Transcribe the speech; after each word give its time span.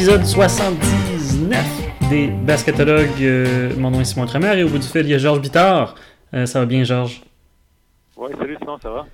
épisode 0.00 0.24
79 0.24 2.08
des 2.08 2.28
Basketologues. 2.28 3.20
Euh, 3.20 3.74
mon 3.76 3.90
nom 3.90 4.00
est 4.00 4.06
Simon 4.06 4.24
Tremer 4.24 4.58
et 4.58 4.64
au 4.64 4.68
bout 4.70 4.78
du 4.78 4.86
fil, 4.86 5.02
il 5.02 5.10
y 5.10 5.14
a 5.14 5.18
Georges 5.18 5.42
Bittard. 5.42 5.94
Euh, 6.32 6.46
ça 6.46 6.58
va 6.58 6.64
bien, 6.64 6.84
Georges? 6.84 7.20
Oui, 8.16 8.30
salut 8.38 8.56
Simon, 8.58 8.78
ça 8.82 8.88
va? 8.88 9.06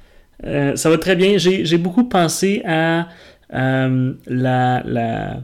Euh, 0.44 0.76
ça 0.76 0.88
va 0.88 0.96
très 0.98 1.16
bien. 1.16 1.38
J'ai 1.38 1.76
beaucoup 1.76 2.04
pensé 2.04 2.62
à 2.64 3.08
la, 3.50 3.90
la, 4.29 5.40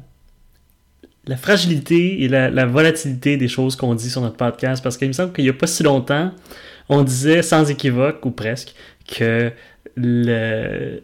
la, 1.26 1.36
fragilité 1.36 2.22
et 2.22 2.28
la, 2.28 2.48
la 2.48 2.64
volatilité 2.64 3.36
des 3.36 3.48
choses 3.48 3.74
qu'on 3.74 3.96
dit 3.96 4.10
sur 4.10 4.20
notre 4.20 4.36
podcast 4.36 4.80
parce 4.80 4.96
qu'il 4.96 5.08
me 5.08 5.12
semble 5.12 5.32
qu'il 5.32 5.42
n'y 5.42 5.50
a 5.50 5.54
pas 5.54 5.66
si 5.66 5.82
longtemps, 5.82 6.30
on 6.88 7.02
disait 7.02 7.42
sans 7.42 7.68
équivoque, 7.68 8.24
ou 8.24 8.30
presque, 8.30 8.76
que 9.08 9.50
le, 9.96 11.02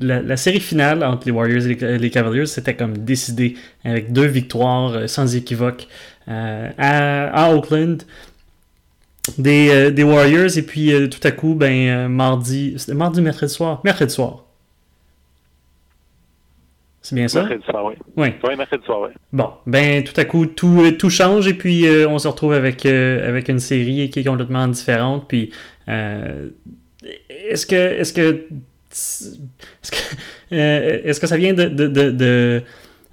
la, 0.00 0.36
série 0.36 0.60
finale 0.60 1.04
entre 1.04 1.26
les 1.26 1.32
Warriors 1.32 1.66
et 1.66 1.98
les, 1.98 2.10
Cavaliers, 2.10 2.46
c'était 2.46 2.74
comme 2.74 2.98
décidé 2.98 3.56
avec 3.84 4.12
deux 4.12 4.26
victoires 4.26 4.92
euh, 4.92 5.06
sans 5.06 5.36
équivoque 5.36 5.86
euh, 6.28 6.70
à, 6.78 7.54
Oakland 7.54 7.98
des, 9.38 9.70
euh, 9.70 9.90
des, 9.90 10.02
Warriors. 10.02 10.56
Et 10.56 10.62
puis 10.62 10.92
tout 11.10 11.20
à 11.26 11.30
coup, 11.30 11.54
ben, 11.54 12.08
mardi, 12.08 12.74
c'était 12.76 12.94
mardi, 12.94 13.20
mercredi 13.20 13.52
soir, 13.52 13.80
mercredi 13.84 14.12
soir. 14.12 14.44
C'est 17.02 17.14
bien 17.14 17.28
ça? 17.28 17.40
Mercredi 17.40 17.64
soir, 17.64 17.84
oui. 17.84 17.94
Oui, 18.16 18.28
oui 18.42 18.56
mercredi 18.56 18.84
soir, 18.84 19.00
oui. 19.02 19.10
Bon, 19.32 19.50
ben 19.66 20.02
tout 20.04 20.18
à 20.18 20.24
coup, 20.24 20.46
tout, 20.46 20.90
tout 20.98 21.10
change 21.10 21.46
et 21.46 21.54
puis 21.54 21.86
on 22.08 22.18
se 22.18 22.26
retrouve 22.28 22.54
avec, 22.54 22.86
avec 22.86 23.48
une 23.48 23.58
série 23.58 24.08
qui 24.08 24.20
est 24.20 24.24
complètement 24.24 24.66
différente. 24.68 25.28
Puis 25.28 25.52
est-ce 25.86 27.66
que, 27.66 27.74
est-ce 27.74 28.12
que 28.14 28.46
euh, 30.52 31.00
est-ce 31.04 31.20
que, 31.20 31.26
ça 31.26 31.36
vient 31.36 31.52
de, 31.52 32.62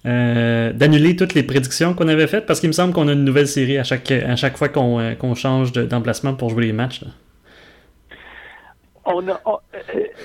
euh, 0.06 0.74
d'annuler 0.74 1.16
toutes 1.16 1.34
les 1.34 1.44
prédictions 1.44 1.94
qu'on 1.94 2.08
avait 2.08 2.28
faites? 2.28 2.46
Parce 2.46 2.60
qu'il 2.60 2.70
me 2.70 2.74
semble 2.74 2.94
qu'on 2.94 3.08
a 3.08 3.14
une 3.14 3.24
nouvelle 3.24 3.48
série 3.48 3.78
à 3.78 3.84
chaque, 3.84 4.12
à 4.12 4.36
chaque 4.36 4.58
fois 4.58 4.70
qu'on, 4.70 5.00
euh, 5.00 5.36
change 5.36 5.72
d'emplacement 5.72 6.36
pour 6.36 6.50
jouer 6.50 6.68
les 6.68 6.74
matchs. 6.74 7.04
On 9.06 9.28
a, 9.28 9.42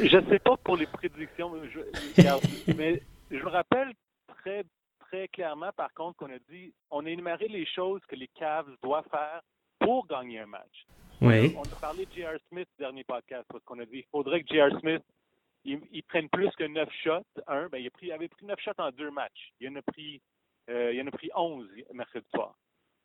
je 0.02 0.16
ne 0.16 0.30
sais 0.30 0.38
pas 0.38 0.56
pour 0.62 0.76
les 0.76 0.86
prédictions, 0.86 1.50
mais 2.76 3.02
je 3.30 3.36
me 3.36 3.48
rappelle 3.48 3.92
très, 4.42 4.64
très 5.00 5.28
clairement, 5.28 5.70
par 5.74 5.92
contre, 5.94 6.18
qu'on 6.18 6.26
a 6.26 6.38
dit 6.50 6.74
on 6.90 7.06
a 7.06 7.08
énuméré 7.08 7.48
les 7.48 7.66
choses 7.66 8.02
que 8.06 8.16
les 8.16 8.28
Cavs 8.38 8.66
doivent 8.82 9.08
faire 9.10 9.40
pour 9.78 10.06
gagner 10.06 10.40
un 10.40 10.46
match. 10.46 10.86
Oui. 11.22 11.56
On 11.56 11.62
a 11.62 11.80
parlé 11.80 12.04
de 12.04 12.12
J.R. 12.14 12.38
Smith 12.50 12.68
dernier 12.78 13.04
podcast 13.04 13.44
parce 13.50 13.64
qu'on 13.64 13.78
a 13.78 13.86
dit 13.86 13.98
il 13.98 14.06
faudrait 14.12 14.42
que 14.42 14.48
J.R. 14.52 14.78
Smith 14.80 15.02
ils, 15.66 16.02
prennent 16.04 16.28
plus 16.28 16.50
que 16.56 16.64
9 16.64 16.88
shots. 17.02 17.42
Un, 17.46 17.68
ben, 17.68 17.78
il, 17.78 17.86
a 17.86 17.90
pris, 17.90 18.12
avait 18.12 18.28
pris 18.28 18.46
9 18.46 18.58
shots 18.60 18.72
en 18.78 18.90
deux 18.90 19.10
matchs. 19.10 19.52
Il 19.60 19.68
en 19.68 19.76
a 19.76 19.82
pris, 19.82 20.20
euh, 20.70 20.92
il 20.92 21.02
en 21.02 21.06
a 21.06 21.10
pris 21.10 21.30
11 21.34 21.68
mercredi 21.92 22.26
soir. 22.34 22.54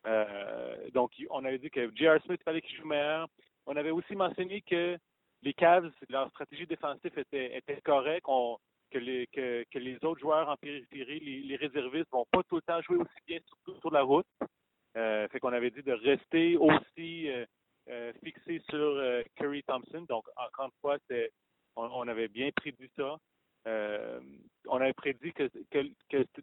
Euh, 0.06 0.90
donc, 0.90 1.12
on 1.30 1.44
avait 1.44 1.58
dit 1.58 1.70
que 1.70 1.90
J.R. 1.94 2.22
Smith 2.24 2.42
fallait 2.44 2.62
qu'il 2.62 2.76
joue 2.76 2.86
meilleur. 2.86 3.28
On 3.66 3.76
avait 3.76 3.90
aussi 3.90 4.14
mentionné 4.14 4.60
que 4.62 4.96
les 5.42 5.54
Cavs, 5.54 5.90
leur 6.08 6.28
stratégie 6.30 6.66
défensive 6.66 7.16
était, 7.16 7.80
correcte, 7.84 8.26
que, 8.90 8.98
les, 8.98 9.26
que, 9.28 9.78
les 9.78 9.96
autres 10.04 10.20
joueurs 10.20 10.48
en 10.48 10.56
périphérie, 10.56 11.20
les, 11.20 11.40
les 11.40 11.56
réservistes, 11.56 12.10
vont 12.10 12.26
pas 12.30 12.42
tout 12.44 12.56
le 12.56 12.62
temps 12.62 12.80
jouer 12.82 12.96
aussi 12.96 13.20
bien 13.26 13.38
sur, 13.64 13.80
sur 13.80 13.90
la 13.90 14.02
route. 14.02 14.26
Euh, 14.96 15.26
fait 15.28 15.40
qu'on 15.40 15.52
avait 15.52 15.70
dit 15.70 15.82
de 15.82 15.92
rester 15.92 16.56
aussi 16.58 17.30
euh, 17.30 17.46
euh 17.88 18.12
fixé 18.22 18.60
sur 18.68 19.02
Curry 19.36 19.62
Thompson. 19.62 20.04
Donc, 20.08 20.24
encore 20.36 20.66
une 20.66 20.80
fois, 20.80 20.98
c'est 21.08 21.32
on, 21.76 22.08
avait 22.08 22.28
bien 22.28 22.50
prédit 22.54 22.90
ça. 22.96 23.16
Euh, 23.66 24.20
on 24.66 24.80
avait 24.80 24.92
prédit 24.92 25.32
que, 25.32 25.50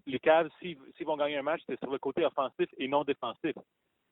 les 0.05 0.19
Cavs, 0.19 0.49
s'ils 0.59 0.77
vont 1.05 1.17
gagner 1.17 1.37
un 1.37 1.43
match, 1.43 1.61
c'est 1.67 1.79
sur 1.79 1.91
le 1.91 1.99
côté 1.99 2.25
offensif 2.25 2.67
et 2.77 2.87
non 2.87 3.03
défensif. 3.03 3.55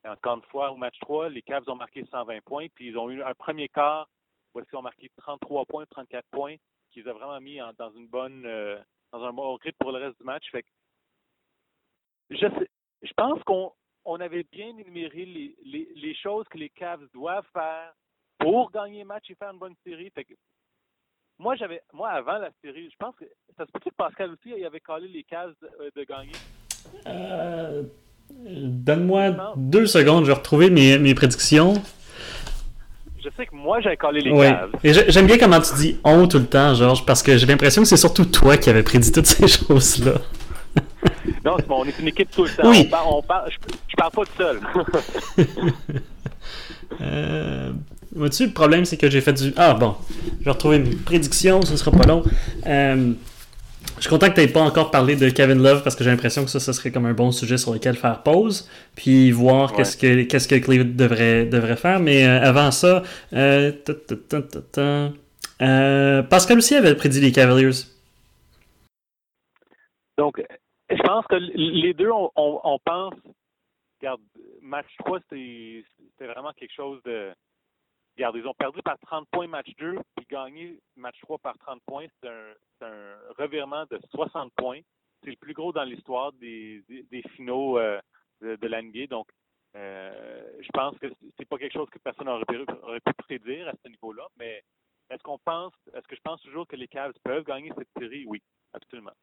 encore 0.06 0.38
une 0.38 0.44
fois, 0.44 0.72
au 0.72 0.78
match 0.78 0.98
3, 1.02 1.30
les 1.30 1.42
Cavs 1.42 1.68
ont 1.68 1.76
marqué 1.76 2.06
120 2.06 2.42
points, 2.44 2.68
puis 2.74 2.88
ils 2.88 2.98
ont 2.98 3.10
eu 3.10 3.24
un 3.24 3.34
premier 3.34 3.70
quart 3.70 4.08
où 4.54 4.60
ils 4.60 4.76
ont 4.76 4.82
marqué 4.82 5.10
33 5.18 5.66
points, 5.66 5.86
34 5.86 6.26
points, 6.32 6.56
qu'ils 6.92 7.08
ont 7.10 7.14
vraiment 7.14 7.40
mis 7.40 7.60
dans 7.78 7.92
une 7.92 8.08
bonne 8.08 8.46
euh, 8.46 8.78
dans 9.12 9.24
un 9.24 9.34
bon 9.34 9.56
rythme 9.56 9.78
pour 9.80 9.92
le 9.92 10.00
reste 10.00 10.18
du 10.18 10.26
match. 10.26 10.50
Fait 10.52 10.66
je, 12.30 12.48
je 13.02 13.14
pense 13.14 13.42
qu'on 13.44 13.72
on 14.06 14.20
avait 14.20 14.44
bien 14.44 14.70
énuméré 14.70 15.26
les, 15.26 15.56
les, 15.96 16.16
choses 16.16 16.48
que 16.48 16.58
les 16.58 16.70
Cavs 16.70 17.06
doivent 17.14 17.48
faire 17.54 17.94
pour 18.40 18.72
gagner 18.72 19.00
le 19.00 19.06
match 19.06 19.30
et 19.30 19.36
faire 19.36 19.52
une 19.52 19.60
bonne 19.60 19.76
série. 19.84 20.10
Fait 20.12 20.26
moi, 21.40 21.56
j'avais, 21.56 21.82
moi, 21.94 22.10
avant 22.10 22.40
la 22.40 22.50
série, 22.64 22.90
je 22.92 22.96
pense 22.98 23.16
que 23.16 23.26
ça 23.58 23.66
se 23.66 23.72
peut 23.72 23.80
que 23.80 23.94
Pascal 23.96 24.32
aussi, 24.32 24.54
il 24.58 24.66
avait 24.66 24.80
collé 24.80 25.08
les 25.08 25.24
cases 25.24 25.54
de, 25.96 26.04
gagner? 26.04 26.32
Euh, 27.06 27.84
donne-moi 28.30 29.54
deux 29.56 29.86
secondes, 29.86 30.24
je 30.26 30.32
vais 30.32 30.38
retrouver 30.38 30.70
mes, 30.70 30.98
mes 30.98 31.14
prédictions. 31.14 31.76
Je 33.24 33.30
sais 33.36 33.46
que 33.46 33.56
moi, 33.56 33.82
j'avais 33.82 33.98
collé 33.98 34.22
les 34.22 34.32
cases. 34.32 34.70
Et 34.84 34.94
j'aime 35.12 35.28
bien 35.28 35.38
comment 35.38 35.62
tu 35.62 35.76
dis 35.76 36.00
on 36.04 36.28
tout 36.28 36.40
le 36.40 36.48
temps, 36.48 36.74
Georges, 36.74 37.06
parce 37.06 37.22
que 37.22 37.38
j'ai 37.38 37.46
l'impression 37.46 37.84
que 37.84 37.88
c'est 37.88 37.98
surtout 37.98 38.26
toi 38.26 38.58
qui 38.58 38.70
avais 38.70 38.84
prédit 38.84 39.12
toutes 39.12 39.28
ces 39.28 39.48
choses-là. 39.68 40.14
non, 41.46 41.58
bon, 41.68 41.82
on 41.82 41.86
est 41.86 42.00
une 42.00 42.08
équipe 42.08 42.32
tout 42.32 42.46
le 42.46 42.50
temps. 42.50 42.70
Oui. 42.70 42.90
On 43.06 43.22
parle, 43.22 43.52
je, 43.52 43.58
je 43.90 43.96
parle 43.96 44.12
pas 44.12 44.26
tout 44.26 44.38
seul. 44.38 44.60
euh, 47.02 47.74
Vois-tu, 48.18 48.48
le 48.48 48.52
problème, 48.52 48.84
c'est 48.84 48.98
que 48.98 49.12
j'ai 49.12 49.22
fait 49.22 49.34
du. 49.34 49.54
Ah 49.58 49.76
bon, 49.76 49.96
je 50.40 50.46
vais 50.46 50.52
retrouver 50.52 50.80
mes 50.80 50.96
prédictions, 50.96 51.62
ce 51.62 51.78
sera 51.78 51.92
pas 51.92 52.08
long. 52.08 52.24
Euh, 52.66 53.14
je 53.98 54.02
suis 54.02 54.10
content 54.10 54.28
que 54.30 54.34
tu 54.34 54.42
n'aies 54.42 54.48
pas 54.48 54.62
encore 54.62 54.90
parlé 54.90 55.16
de 55.16 55.30
Kevin 55.30 55.62
Love 55.62 55.84
parce 55.84 55.96
que 55.96 56.04
j'ai 56.04 56.10
l'impression 56.10 56.44
que 56.44 56.50
ça, 56.50 56.60
ça 56.60 56.74
serait 56.74 56.90
comme 56.92 57.06
un 57.06 57.14
bon 57.14 57.32
sujet 57.32 57.58
sur 57.58 57.74
lequel 57.74 57.96
faire 57.96 58.24
pause, 58.24 58.68
puis 58.96 59.32
voir 59.32 59.74
qu'est-ce 59.74 59.96
que 59.96 60.24
qu'est-ce 60.24 60.48
que 60.48 60.56
Cleveland 60.56 60.96
devrait, 60.96 61.46
devrait 61.46 61.78
faire. 61.78 62.00
Mais 62.00 62.26
euh, 62.26 62.42
avant 62.42 62.72
ça, 62.72 63.04
euh, 63.34 63.72
Pascal 66.24 66.58
aussi 66.58 66.74
avait 66.74 66.96
prédit 66.96 67.22
les 67.22 67.32
Cavaliers. 67.32 67.86
Donc, 70.18 70.42
je 70.90 71.04
pense 71.04 71.26
que 71.28 71.36
les 71.36 71.94
deux, 71.94 72.10
on, 72.10 72.32
on 72.36 72.80
pense, 72.84 73.14
regarde, 74.02 74.22
match 74.64 74.88
3, 75.06 75.20
c'était 75.30 75.84
vraiment 76.22 76.52
quelque 76.58 76.74
chose 76.76 77.00
de 77.06 77.30
Ils 78.18 78.48
ont 78.48 78.54
perdu 78.54 78.82
par 78.82 78.98
30 79.00 79.28
points 79.32 79.48
match 79.48 79.70
2, 79.78 79.96
puis 80.16 80.26
gagné 80.30 80.80
match 80.96 81.20
3 81.22 81.38
par 81.38 81.58
30 81.60 81.82
points. 81.86 82.08
C'est 82.22 82.30
un, 82.86 83.16
revirement 83.38 83.86
de 83.92 84.00
60 84.12 84.52
points. 84.56 84.80
C'est 85.24 85.32
le 85.32 85.36
plus 85.36 85.54
gros 85.54 85.72
dans 85.72 85.84
l'histoire 85.84 86.32
des, 86.34 86.84
finaux 87.36 87.78
euh, 87.78 88.00
de, 88.42 88.56
de. 88.56 89.06
Donc, 89.08 89.28
euh, 89.76 90.42
je 90.62 90.70
pense 90.74 90.98
que 91.00 91.08
c'est 91.38 91.48
pas 91.48 91.58
quelque 91.58 91.74
chose 91.74 91.90
que 91.92 92.00
personne 92.00 92.26
n'aurait 92.26 93.00
pu, 93.00 93.14
prédire 93.18 93.68
à 93.68 93.74
ce 93.84 93.90
niveau-là. 93.90 94.28
Mais 94.38 94.64
est-ce 95.10 95.22
qu'on 95.24 95.38
pense, 95.40 95.74
est-ce 95.94 96.08
que 96.08 96.16
je 96.16 96.22
pense 96.24 96.42
toujours 96.42 96.68
que 96.68 96.76
les 96.76 96.88
Cavs 96.88 97.14
peuvent 97.24 97.44
gagner 97.44 97.72
cette 97.78 97.90
série? 98.00 98.26
Oui, 98.28 98.42
absolument. 98.74 99.14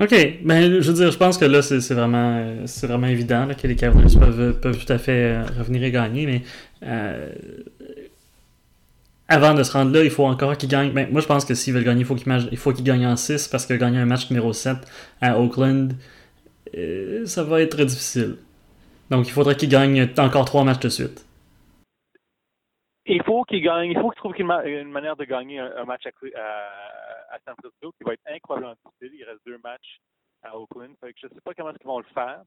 OK. 0.00 0.10
Ben, 0.42 0.80
je 0.80 0.90
veux 0.90 0.94
dire, 0.94 1.10
je 1.12 1.18
pense 1.18 1.38
que 1.38 1.44
là, 1.44 1.62
c'est 1.62 1.94
vraiment, 1.94 2.66
c'est 2.66 2.86
vraiment 2.86 3.06
évident 3.06 3.48
que 3.60 3.66
les 3.66 3.76
Cavaliers 3.76 4.18
peuvent, 4.18 4.60
peuvent 4.60 4.84
tout 4.84 4.92
à 4.92 4.98
fait 4.98 5.34
euh, 5.34 5.44
revenir 5.58 5.84
et 5.84 5.92
gagner, 5.92 6.26
mais 6.26 6.42
avant 9.28 9.54
de 9.54 9.62
se 9.62 9.72
rendre 9.72 9.92
là, 9.92 10.04
il 10.04 10.10
faut 10.10 10.24
encore 10.24 10.56
qu'ils 10.56 10.68
gagnent. 10.68 10.92
Ben, 10.92 11.10
moi, 11.10 11.20
je 11.20 11.26
pense 11.26 11.44
que 11.44 11.54
s'ils 11.54 11.72
veulent 11.72 11.84
gagner, 11.84 12.00
il 12.00 12.06
faut 12.06 12.14
qu'ils, 12.14 12.74
qu'ils 12.74 12.84
gagnent 12.84 13.06
en 13.06 13.16
6 13.16 13.48
parce 13.48 13.66
que 13.66 13.74
gagner 13.74 13.98
un 13.98 14.06
match 14.06 14.30
numéro 14.30 14.52
7 14.52 14.76
à 15.20 15.38
Oakland, 15.38 15.92
euh, 16.76 17.24
ça 17.26 17.42
va 17.42 17.60
être 17.60 17.82
difficile. 17.84 18.36
Donc, 19.10 19.26
il 19.26 19.32
faudrait 19.32 19.56
qu'ils 19.56 19.68
gagnent 19.68 20.08
encore 20.18 20.44
trois 20.44 20.64
matchs 20.64 20.80
de 20.80 20.88
suite. 20.88 21.26
Il 23.06 23.22
faut 23.22 23.44
qu'ils 23.44 23.62
gagnent, 23.62 23.90
il 23.90 23.98
faut 23.98 24.10
qu'ils 24.10 24.18
trouvent 24.18 24.34
une, 24.38 24.90
manière 24.90 25.16
de 25.16 25.24
gagner 25.24 25.58
un, 25.58 25.84
match 25.84 26.06
à, 26.06 27.38
San 27.44 27.54
Francisco 27.58 27.92
qui 27.98 28.04
va 28.04 28.14
être 28.14 28.22
incroyablement 28.26 28.74
difficile. 28.84 29.18
Il 29.20 29.24
reste 29.24 29.40
deux 29.46 29.58
matchs 29.62 30.00
à 30.42 30.56
Oakland. 30.58 30.94
je 31.02 31.26
ne 31.26 31.30
sais 31.30 31.40
pas 31.44 31.52
comment 31.54 31.72
ils 31.78 31.86
vont 31.86 31.98
le 31.98 32.06
faire. 32.14 32.42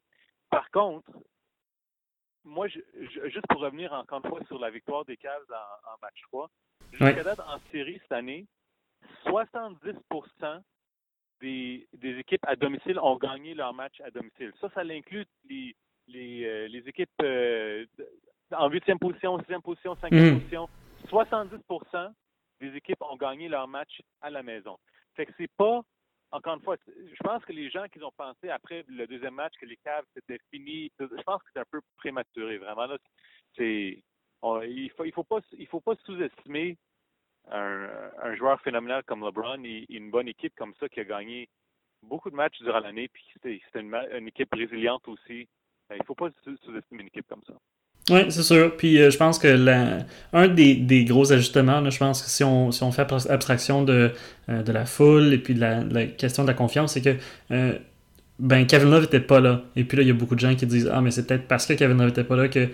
Par 0.50 0.70
contre, 0.72 1.12
moi, 2.48 2.68
juste 2.68 3.48
pour 3.50 3.62
revenir 3.62 3.94
encore 3.94 4.22
une 4.24 4.30
fois 4.30 4.44
sur 4.48 4.58
la 4.60 4.70
victoire 4.70 5.06
des 5.06 5.18
Cavs 5.18 5.44
en, 5.52 5.94
en 5.94 5.98
match 6.02 6.20
3, 6.32 6.50
Jusqu'à 6.92 7.24
date, 7.24 7.40
en 7.40 7.60
série 7.72 8.00
cette 8.02 8.12
année, 8.12 8.46
70 9.24 9.94
des, 11.42 11.88
des, 11.94 12.18
équipes 12.18 12.46
à 12.48 12.56
domicile 12.56 12.98
ont 13.00 13.18
gagné 13.18 13.54
leur 13.54 13.74
match 13.74 14.02
à 14.02 14.10
domicile. 14.10 14.52
Ça, 14.60 14.70
ça 14.74 14.82
inclut 14.82 15.26
les, 15.48 15.76
les, 16.08 16.46
euh, 16.46 16.68
les 16.68 16.80
équipes 16.88 17.10
euh, 17.22 17.86
en 18.52 18.70
huitième 18.70 18.98
position, 18.98 19.38
sixième 19.40 19.62
position, 19.62 19.96
cinquième 20.02 20.36
mm. 20.36 20.40
position. 20.40 20.70
70% 21.10 22.12
des 22.60 22.76
équipes 22.76 23.02
ont 23.02 23.18
gagné 23.18 23.48
leur 23.48 23.68
match 23.68 24.02
à 24.22 24.32
la 24.32 24.42
maison. 24.42 24.78
Fait 25.16 25.28
que 25.28 25.34
c'est 25.38 25.52
pas, 25.58 25.82
encore 26.32 26.56
une 26.56 26.62
fois, 26.62 26.76
je 26.88 27.24
pense 27.24 27.44
que 27.46 27.54
les 27.54 27.70
gens 27.70 27.86
qui 27.88 28.04
ont 28.04 28.12
pensé 28.12 28.50
après 28.50 28.84
le 28.88 29.08
deuxième 29.08 29.36
match 29.36 29.54
que 29.60 29.66
les 29.66 29.78
Cavs 29.78 30.06
c'était 30.14 30.40
fini, 30.52 30.92
je 31.00 31.24
pense 31.24 31.42
que 31.44 31.50
c'est 31.54 31.60
un 31.60 31.66
peu 31.72 31.82
prématuré. 31.98 32.58
Vraiment, 32.58 32.86
là, 32.86 32.98
c'est 33.56 34.04
il 34.44 34.92
faut, 34.96 35.06
il 35.06 35.12
faut 35.14 35.24
pas, 35.24 35.40
il 35.58 35.68
faut 35.68 35.80
pas 35.80 35.96
sous-estimer 36.06 36.78
un, 37.50 38.36
joueur 38.36 38.62
phénoménal 38.62 39.04
comme 39.04 39.26
LeBron 39.26 39.64
et, 39.64 39.86
une 39.90 40.12
bonne 40.12 40.28
équipe 40.28 40.54
comme 40.56 40.74
ça 40.80 40.90
qui 40.90 41.00
a 41.00 41.06
gagné 41.06 41.50
beaucoup 42.04 42.30
de 42.30 42.36
matchs 42.36 42.60
durant 42.60 42.80
l'année, 42.80 43.08
puis 43.08 43.24
c'est 43.42 43.80
une, 43.80 43.96
une, 43.96 44.28
équipe 44.28 44.54
résiliente 44.54 45.08
aussi. 45.08 45.48
Il 45.90 45.98
ne 45.98 46.04
faut 46.04 46.16
pas 46.16 46.30
sous-estimer 46.44 47.02
une 47.02 47.08
équipe 47.08 47.28
comme 47.28 47.44
ça. 47.46 47.54
Oui, 48.10 48.22
c'est 48.30 48.44
sûr. 48.44 48.76
Puis 48.78 49.02
euh, 49.02 49.10
je 49.10 49.18
pense 49.18 49.38
que 49.38 49.48
la, 49.48 50.00
un 50.32 50.48
des, 50.48 50.76
des, 50.76 51.04
gros 51.04 51.32
ajustements, 51.34 51.88
je 51.90 51.98
pense 51.98 52.22
que 52.22 52.30
si 52.30 52.44
on, 52.44 52.72
si 52.72 52.84
on 52.84 52.92
fait 52.92 53.12
abstraction 53.30 53.84
de, 53.84 54.12
euh, 54.50 54.64
de 54.64 54.72
la 54.72 54.86
foule 54.86 55.34
et 55.34 55.38
puis 55.38 55.56
de 55.56 55.60
la, 55.60 55.84
la 55.84 56.06
question 56.06 56.44
de 56.44 56.48
la 56.48 56.54
confiance, 56.54 56.94
c'est 56.94 57.02
que 57.02 57.16
euh, 57.52 57.74
ben 58.40 58.66
Kevin 58.66 58.92
Love 58.92 59.06
était 59.06 59.20
pas 59.20 59.42
là. 59.42 59.64
Et 59.76 59.84
puis 59.84 59.98
là, 59.98 60.04
il 60.04 60.08
y 60.08 60.12
a 60.12 60.14
beaucoup 60.14 60.36
de 60.36 60.40
gens 60.40 60.56
qui 60.56 60.66
disent 60.66 60.90
Ah, 60.94 61.02
mais 61.02 61.12
c'est 61.12 61.28
peut-être 61.28 61.48
parce 61.48 61.66
que 61.66 61.74
Kevin 61.74 61.98
Love 61.98 62.10
était 62.10 62.24
pas 62.24 62.36
là 62.38 62.48
que 62.48 62.70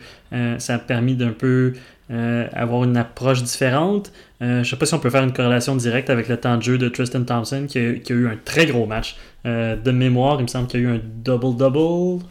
ça 0.59 0.75
a 0.75 0.79
permis 0.79 1.15
d'un 1.15 1.31
peu 1.31 1.73
avoir 2.09 2.83
une 2.83 2.97
approche 2.97 3.43
différente. 3.43 4.11
je 4.41 4.61
sais 4.63 4.75
pas 4.75 4.85
si 4.85 4.93
on 4.93 4.99
peut 4.99 5.09
faire 5.09 5.23
une 5.23 5.31
corrélation 5.31 5.77
directe 5.77 6.09
avec 6.09 6.27
le 6.27 6.35
temps 6.35 6.57
de 6.57 6.61
jeu 6.63 6.77
de 6.77 6.89
Tristan 6.89 7.23
Thompson 7.23 7.65
qui 7.67 7.79
a, 7.79 7.93
qui 7.93 8.11
a 8.11 8.15
eu 8.15 8.27
un 8.27 8.37
très 8.43 8.65
gros 8.65 8.85
match. 8.85 9.15
de 9.45 9.91
mémoire, 9.91 10.35
il 10.39 10.43
me 10.43 10.47
semble 10.47 10.67
qu'il 10.67 10.81
y 10.81 10.85
a 10.85 10.89
eu 10.89 10.95
un 10.95 11.01
double-double. 11.23 12.25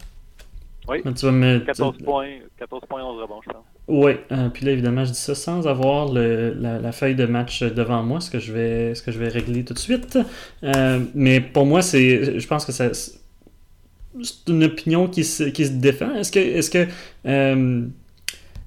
Oui. 0.88 1.02
14 1.02 1.98
points, 2.04 2.28
14 2.58 2.82
points, 2.88 3.04
11 3.04 3.22
rebonds, 3.22 3.40
je 3.44 3.50
pense. 3.50 3.64
Oui, 3.88 4.12
euh, 4.32 4.48
puis 4.48 4.64
là, 4.64 4.72
évidemment, 4.72 5.04
je 5.04 5.12
dis 5.12 5.18
ça 5.18 5.34
sans 5.34 5.66
avoir 5.66 6.12
le, 6.12 6.54
la, 6.54 6.92
feuille 6.92 7.14
de 7.14 7.26
match 7.26 7.62
devant 7.62 8.02
moi, 8.02 8.20
ce 8.20 8.30
que 8.30 8.38
je 8.38 8.52
vais, 8.52 8.94
ce 8.94 9.02
que 9.02 9.12
je 9.12 9.18
vais 9.18 9.28
régler 9.28 9.64
tout 9.64 9.74
de 9.74 9.78
suite. 9.78 10.18
Euh, 10.64 11.00
mais 11.14 11.40
pour 11.40 11.66
moi, 11.66 11.82
c'est, 11.82 12.38
je 12.38 12.46
pense 12.46 12.64
que 12.64 12.72
ça, 12.72 12.92
c'est 12.92 14.48
une 14.48 14.64
opinion 14.64 15.08
qui 15.08 15.24
se, 15.24 15.44
qui 15.44 15.66
se 15.66 15.72
défend. 15.72 16.14
Est-ce 16.14 16.32
que. 16.32 16.38
Est-ce 16.38 16.70
que 16.70 16.86
euh, 17.26 17.54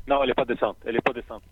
Non, 0.08 0.22
elle 0.22 0.28
n'est 0.28 0.34
pas 0.34 0.46
descente. 0.46 0.78
Elle 0.86 0.96
n'est 0.96 1.02
pas 1.02 1.14
descente. 1.14 1.44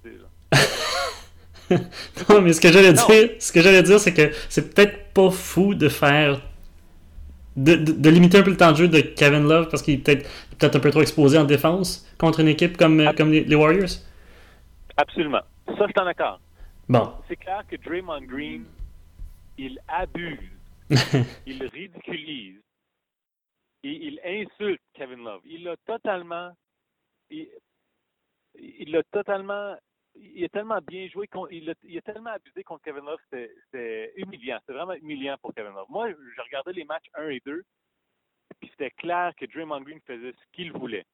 non, 2.30 2.42
mais 2.42 2.54
ce 2.54 2.62
que 2.62 2.72
j'allais 2.72 2.94
dire, 2.94 3.30
ce 3.40 3.52
que 3.52 3.62
j'allais 3.62 3.84
dire, 3.84 4.00
c'est 4.00 4.14
que 4.14 4.32
c'est 4.50 4.74
peut-être 4.74 5.14
pas 5.14 5.30
fou 5.30 5.74
de 5.74 5.90
faire 5.90 6.42
de, 7.56 8.10
limiter 8.10 8.40
un 8.40 8.44
peu 8.44 8.50
le 8.50 8.58
temps 8.58 8.72
de 8.72 8.78
jeu 8.78 8.88
de 8.88 9.00
Kevin 9.00 9.48
Love 9.48 9.70
parce 9.70 9.82
qu'il 9.84 9.96
est 9.96 10.04
peut-être 10.04 10.30
peut 10.58 10.72
un 10.74 10.80
peu 10.80 10.92
trop 10.92 11.02
exposé 11.02 11.38
en 11.38 11.44
défense 11.44 12.08
contre 12.18 12.40
une 12.40 12.48
équipe 12.48 12.78
comme, 12.78 13.14
comme 13.16 13.32
les, 13.32 13.56
Warriors? 13.56 14.00
Absolument. 14.98 15.42
Ça, 15.68 15.86
je 15.88 15.92
suis 15.92 16.00
en 16.00 16.08
accord. 16.08 16.40
Bon. 16.90 17.14
C'est 17.28 17.36
clair 17.36 17.64
que 17.70 17.76
Draymond 17.78 18.22
Green, 18.22 18.66
il 19.58 19.80
abuse, 19.88 20.40
il 21.46 21.64
ridiculise 21.64 22.60
et 23.84 24.08
il 24.08 24.20
insulte 24.26 24.82
Kevin 24.94 25.24
Love. 25.24 25.42
Il 25.46 25.64
l'a 25.64 25.76
totalement. 25.86 26.52
Il 27.30 28.92
l'a 28.92 29.04
totalement 29.12 29.76
il 30.16 30.44
a 30.44 30.50
tellement 30.50 30.80
bien 30.82 31.08
joué, 31.08 31.28
il 31.52 31.70
a, 31.70 31.74
il 31.84 32.02
tellement 32.02 32.32
abusé 32.32 32.64
contre 32.64 32.84
Kevin 32.84 33.06
Love, 33.06 33.20
c'était 33.30 34.14
humiliant. 34.16 34.58
C'était 34.62 34.74
vraiment 34.74 34.94
humiliant 34.94 35.38
pour 35.42 35.54
Kevin 35.54 35.74
Love. 35.74 35.88
Moi, 35.90 36.12
je 36.12 36.42
regardais 36.42 36.74
les 36.74 36.84
matchs 36.84 37.10
1 37.16 37.30
et 37.30 37.42
2, 37.46 37.64
puis 38.60 38.70
c'était 38.72 38.92
clair 38.92 39.34
que 39.36 39.46
Draymond 39.46 39.82
Green 39.82 40.00
faisait 40.06 40.32
ce 40.34 40.52
qu'il 40.52 40.72
voulait. 40.72 41.06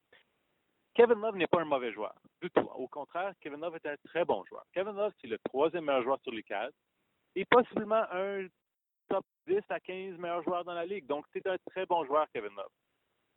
Kevin 0.94 1.20
Love 1.20 1.36
n'est 1.36 1.46
pas 1.46 1.60
un 1.60 1.64
mauvais 1.64 1.92
joueur, 1.92 2.14
du 2.42 2.50
tout. 2.50 2.68
Au 2.74 2.88
contraire, 2.88 3.32
Kevin 3.40 3.60
Love 3.60 3.76
est 3.76 3.86
un 3.86 3.96
très 4.04 4.24
bon 4.24 4.44
joueur. 4.44 4.64
Kevin 4.72 4.94
Love, 4.94 5.12
c'est 5.20 5.28
le 5.28 5.38
troisième 5.38 5.84
meilleur 5.84 6.02
joueur 6.02 6.20
sur 6.22 6.32
les 6.32 6.42
cases 6.42 6.74
et 7.36 7.44
possiblement 7.44 8.04
un 8.10 8.46
top 9.08 9.24
10 9.46 9.60
à 9.68 9.80
15 9.80 10.18
meilleurs 10.18 10.42
joueurs 10.42 10.64
dans 10.64 10.74
la 10.74 10.84
ligue. 10.86 11.06
Donc, 11.06 11.24
c'est 11.32 11.46
un 11.46 11.56
très 11.70 11.86
bon 11.86 12.04
joueur, 12.04 12.26
Kevin 12.32 12.54
Love. 12.56 12.70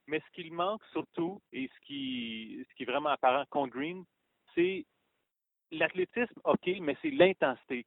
Mais 0.08 0.20
ce 0.20 0.32
qu'il 0.34 0.52
manque 0.52 0.84
surtout, 0.92 1.42
et 1.52 1.70
ce 1.74 1.86
qui, 1.86 2.66
ce 2.70 2.76
qui 2.76 2.84
est 2.84 2.92
vraiment 2.92 3.10
apparent 3.10 3.46
contre 3.50 3.74
Green, 3.74 4.04
c'est 4.56 4.86
l'athlétisme, 5.74 6.40
OK, 6.44 6.70
mais 6.82 6.96
c'est 7.02 7.12
l'intensité. 7.12 7.86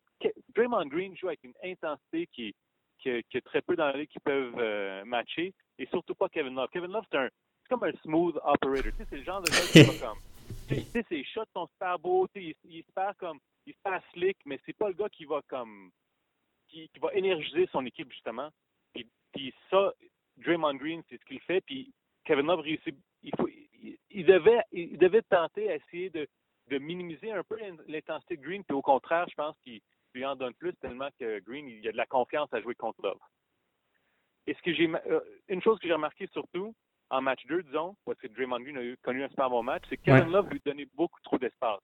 Draymond 0.55 0.87
Green 0.87 1.17
joue 1.17 1.29
avec 1.29 1.45
une 1.45 1.55
intensité 1.65 2.27
qui, 2.33 2.55
qui, 2.99 3.11
est 3.11 3.45
très 3.45 3.63
peu 3.63 3.77
dans 3.77 3.87
la 3.87 3.99
ligue 3.99 4.09
qui 4.09 4.21
peuvent 4.21 4.59
euh, 4.59 5.05
matcher, 5.05 5.55
et 5.79 5.87
surtout 5.87 6.15
pas 6.15 6.29
Kevin 6.29 6.55
Love. 6.55 6.69
Kevin 6.73 6.93
Love, 6.93 7.05
c'est 7.11 7.19
un 7.19 7.29
comme 7.69 7.85
un 7.85 7.93
smooth 8.03 8.37
operator. 8.45 8.93
Tu 8.93 8.99
sais, 8.99 9.07
c'est 9.11 9.17
le 9.17 9.25
genre 9.25 9.43
de 9.43 9.51
gars 9.51 9.67
qui 9.73 9.83
va 9.83 10.07
comme. 10.07 10.19
Tu 10.69 10.75
sais, 10.77 11.05
ses 11.09 11.25
shots 11.25 11.45
sont 11.53 11.67
super 11.67 11.99
beaux, 11.99 12.29
tu 12.29 12.41
sais, 12.41 12.57
il, 12.65 12.83
se 12.83 12.93
perd 12.93 13.17
comme. 13.17 13.39
Il 13.67 13.75
se 13.75 13.79
perd 13.83 14.03
slick, 14.13 14.37
mais 14.45 14.61
c'est 14.65 14.77
pas 14.77 14.89
le 14.89 14.95
gars 14.95 15.09
qui 15.09 15.25
va 15.25 15.41
comme. 15.49 15.91
Qui, 16.69 16.89
qui 16.89 16.99
va 16.99 17.13
énergiser 17.15 17.69
son 17.73 17.85
équipe, 17.87 18.11
justement. 18.11 18.51
Puis, 18.93 19.09
puis 19.33 19.55
ça, 19.71 19.93
Draymond 20.39 20.75
Green, 20.75 21.03
c'est 21.09 21.19
ce 21.21 21.25
qu'il 21.25 21.41
fait. 21.41 21.61
Puis 21.61 21.93
Kevin 22.25 22.47
Love 22.47 22.61
réussit. 22.61 22.97
Il, 23.23 23.33
faut, 23.37 23.49
il, 24.11 24.25
devait, 24.25 24.63
il 24.73 24.99
devait 24.99 25.23
tenter 25.23 25.71
à 25.71 25.77
essayer 25.77 26.11
de 26.11 26.29
de 26.69 26.79
minimiser 26.79 27.33
un 27.33 27.43
peu 27.45 27.59
l'intensité 27.87 28.37
de 28.37 28.43
Green, 28.43 28.65
puis 28.65 28.77
au 28.77 28.83
contraire, 28.83 29.27
je 29.29 29.35
pense 29.35 29.57
qu'il 29.63 29.81
lui 30.15 30.25
en 30.25 30.37
donne 30.37 30.55
plus 30.55 30.75
tellement 30.77 31.09
que 31.19 31.41
Green, 31.41 31.69
il 31.69 31.85
y 31.85 31.89
a 31.89 31.93
de 31.93 31.97
la 31.97 32.07
confiance 32.07 32.53
à 32.53 32.61
jouer 32.61 32.75
contre 32.75 33.03
Love. 33.03 33.19
Et 34.47 34.55
ce 34.55 34.63
que 34.63 34.73
j'ai 34.73 34.89
euh, 34.89 35.21
une 35.49 35.63
chose 35.63 35.79
que 35.79 35.87
j'ai 35.87 35.95
remarqué 35.95 36.27
surtout 36.33 36.75
en 37.11 37.21
match 37.21 37.45
2, 37.47 37.63
disons, 37.65 37.97
parce 38.05 38.19
que 38.19 38.27
Draymond 38.29 38.61
Green 38.61 38.79
a 38.79 38.83
eu, 38.83 38.97
connu 39.03 39.23
un 39.23 39.29
super 39.29 39.51
bon 39.51 39.63
match, 39.63 39.85
c'est 39.89 39.97
que 39.97 40.05
Kevin 40.05 40.31
Love 40.31 40.51
lui 40.51 40.61
donnait 40.65 40.89
beaucoup 40.95 41.21
trop 41.23 41.39
d'espace. 41.39 41.81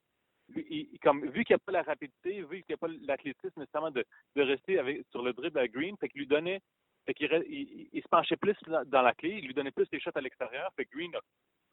Comme, 1.02 1.24
vu 1.30 1.44
qu'il 1.44 1.54
n'y 1.54 1.60
a 1.60 1.64
pas 1.64 1.72
la 1.72 1.82
rapidité, 1.82 2.42
vu 2.42 2.62
qu'il 2.62 2.70
n'y 2.70 2.74
a 2.74 2.76
pas 2.76 2.88
l'athlétisme 3.02 3.58
nécessairement 3.60 3.90
de, 3.90 4.04
de 4.36 4.42
rester 4.42 4.78
avec, 4.78 5.06
sur 5.10 5.22
le 5.22 5.32
dribble 5.32 5.58
à 5.58 5.68
Green, 5.68 5.96
fait 5.98 6.08
qu'il 6.08 6.20
lui 6.20 6.26
donnait 6.26 6.60
fait 7.06 7.14
qu'il 7.14 7.44
il, 7.48 7.88
il, 7.92 8.02
se 8.02 8.08
penchait 8.08 8.36
plus 8.36 8.56
dans 8.86 9.02
la 9.02 9.12
clé, 9.12 9.38
il 9.38 9.46
lui 9.46 9.54
donnait 9.54 9.72
plus 9.72 9.88
des 9.90 10.00
shots 10.00 10.10
à 10.14 10.20
l'extérieur. 10.20 10.70
Fait 10.76 10.84
que 10.84 10.96
Green 10.96 11.14
a 11.14 11.20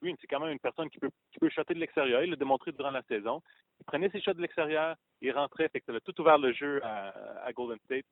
Green, 0.01 0.15
c'est 0.19 0.27
quand 0.27 0.39
même 0.39 0.51
une 0.51 0.59
personne 0.59 0.89
qui 0.89 0.99
peut, 0.99 1.09
qui 1.31 1.39
peut 1.39 1.49
shotter 1.49 1.73
de 1.73 1.79
l'extérieur. 1.79 2.23
Il 2.23 2.29
l'a 2.29 2.35
démontré 2.35 2.71
durant 2.71 2.91
la 2.91 3.03
saison. 3.03 3.41
Il 3.79 3.85
prenait 3.85 4.09
ses 4.09 4.21
shots 4.21 4.33
de 4.33 4.41
l'extérieur, 4.41 4.95
il 5.21 5.31
rentrait, 5.31 5.69
fait 5.69 5.79
que 5.79 5.85
ça 5.91 5.95
a 5.95 5.99
tout 6.01 6.19
ouvert 6.19 6.37
le 6.37 6.53
jeu 6.53 6.81
à, 6.83 7.51
Golden 7.53 7.79
State. 7.85 8.05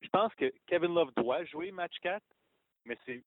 Je 0.00 0.08
pense 0.08 0.34
que 0.34 0.52
Kevin 0.66 0.94
Love 0.94 1.12
doit 1.16 1.44
jouer 1.44 1.70
match 1.70 1.94
4, 2.02 2.22
mais 2.84 2.98
c'est, 3.06 3.22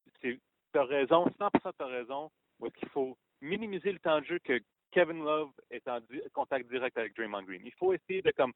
raison, 0.74 1.26
100% 1.40 1.72
tu 1.78 1.84
as 1.84 1.88
raison, 1.88 2.30
où 2.60 2.70
qu'il 2.70 2.90
faut 2.90 3.18
minimiser 3.42 3.92
le 3.92 4.00
temps 4.00 4.20
de 4.20 4.26
jeu 4.26 4.40
que 4.40 4.60
Kevin 4.92 5.24
Love 5.24 5.52
est 5.70 5.88
en 5.88 6.00
contact 6.34 6.70
direct 6.70 6.98
avec 6.98 7.16
Draymond 7.16 7.44
Green. 7.44 7.62
Il 7.66 7.74
faut 7.74 7.94
essayer 7.94 8.22
de 8.22 8.32
comme 8.32 8.54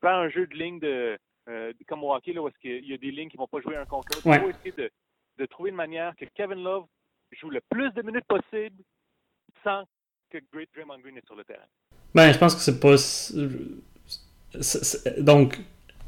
faire 0.00 0.16
un 0.16 0.28
jeu 0.28 0.46
de 0.46 0.54
ligne 0.54 0.78
de 0.80 1.18
euh, 1.48 1.72
comme 1.88 2.04
au 2.04 2.14
hockey, 2.14 2.32
là, 2.32 2.42
où 2.42 2.50
il 2.62 2.86
y 2.86 2.94
a 2.94 2.98
des 2.98 3.10
lignes 3.10 3.28
qui 3.28 3.36
ne 3.36 3.42
vont 3.42 3.48
pas 3.48 3.60
jouer 3.60 3.76
un 3.76 3.84
contre 3.84 4.08
l'autre. 4.14 4.26
Il 4.26 4.40
faut 4.40 4.50
essayer 4.50 4.72
de, 4.72 4.90
de 5.38 5.46
trouver 5.46 5.70
une 5.70 5.76
manière 5.76 6.14
que 6.16 6.24
Kevin 6.34 6.62
Love 6.62 6.86
joue 7.40 7.50
le 7.50 7.60
plus 7.70 7.90
de 7.92 8.02
minutes 8.02 8.24
possible 8.26 8.82
sans 9.64 9.84
que 10.30 10.38
Great 10.52 10.68
Draymond 10.74 10.98
Green 11.02 11.16
est 11.16 11.26
sur 11.26 11.36
le 11.36 11.44
terrain. 11.44 11.60
Ben, 12.14 12.32
je 12.32 12.38
pense 12.38 12.54
que 12.54 12.60
c'est 12.60 12.80
pas. 12.80 12.96
Donc, 15.20 15.58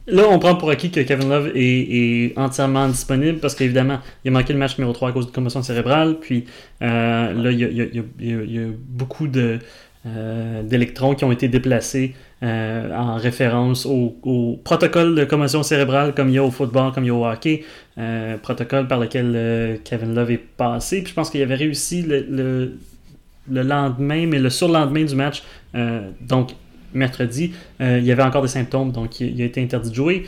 là, 0.07 0.25
on 0.29 0.39
prend 0.39 0.57
pour 0.57 0.71
acquis 0.71 0.91
que 0.91 1.01
Kevin 1.01 1.29
Love 1.29 1.53
est, 1.55 2.37
entièrement 2.37 2.89
disponible 2.89 3.41
parce 3.41 3.55
qu'évidemment, 3.55 4.01
il 4.25 4.29
a 4.29 4.31
manqué 4.33 4.53
le 4.53 4.59
match 4.59 4.79
numéro 4.79 4.93
3 4.93 5.11
à 5.11 5.13
cause 5.13 5.27
de 5.27 5.33
commotion 5.33 5.63
cérébrale. 5.63 6.19
Puis 6.21 6.47
là, 6.81 7.33
il 7.33 7.59
y, 7.61 8.59
a, 8.59 8.67
beaucoup 8.77 9.29
de. 9.29 9.59
Euh, 10.07 10.63
d'électrons 10.63 11.15
qui 11.15 11.25
ont 11.25 11.33
été 11.33 11.49
déplacés 11.49 12.15
euh, 12.45 12.95
en 12.95 13.17
référence 13.17 13.87
au, 13.87 14.61
protocole 14.63 15.15
de 15.15 15.25
commotion 15.25 15.63
cérébrale 15.63 16.15
comme 16.15 16.29
il 16.29 16.35
y 16.35 16.39
a 16.39 16.45
au 16.45 16.51
football, 16.51 16.93
comme 16.93 17.05
il 17.05 17.09
y 17.09 17.11
a 17.11 17.15
au 17.15 17.27
hockey, 17.27 17.65
euh, 17.99 18.37
protocole 18.37 18.87
par 18.87 19.01
lequel 19.01 19.81
Kevin 19.85 20.15
Love 20.15 20.31
est 20.31 20.39
passé. 20.39 21.01
Puis 21.03 21.11
je 21.11 21.15
pense 21.15 21.31
qu'il 21.31 21.43
avait 21.43 21.55
réussi 21.55 22.03
le, 22.03 22.77
le, 23.49 23.63
lendemain, 23.63 24.27
mais 24.27 24.39
le 24.39 24.51
surlendemain 24.51 25.05
du 25.05 25.15
match, 25.15 25.43
donc 26.21 26.55
mercredi, 26.93 27.53
il 27.81 28.05
y 28.05 28.13
avait 28.13 28.23
encore 28.23 28.43
des 28.43 28.49
symptômes, 28.49 28.93
donc 28.93 29.21
il, 29.21 29.41
a 29.43 29.45
été 29.45 29.63
interdit 29.63 29.91
de 29.91 29.95
jouer. 29.95 30.27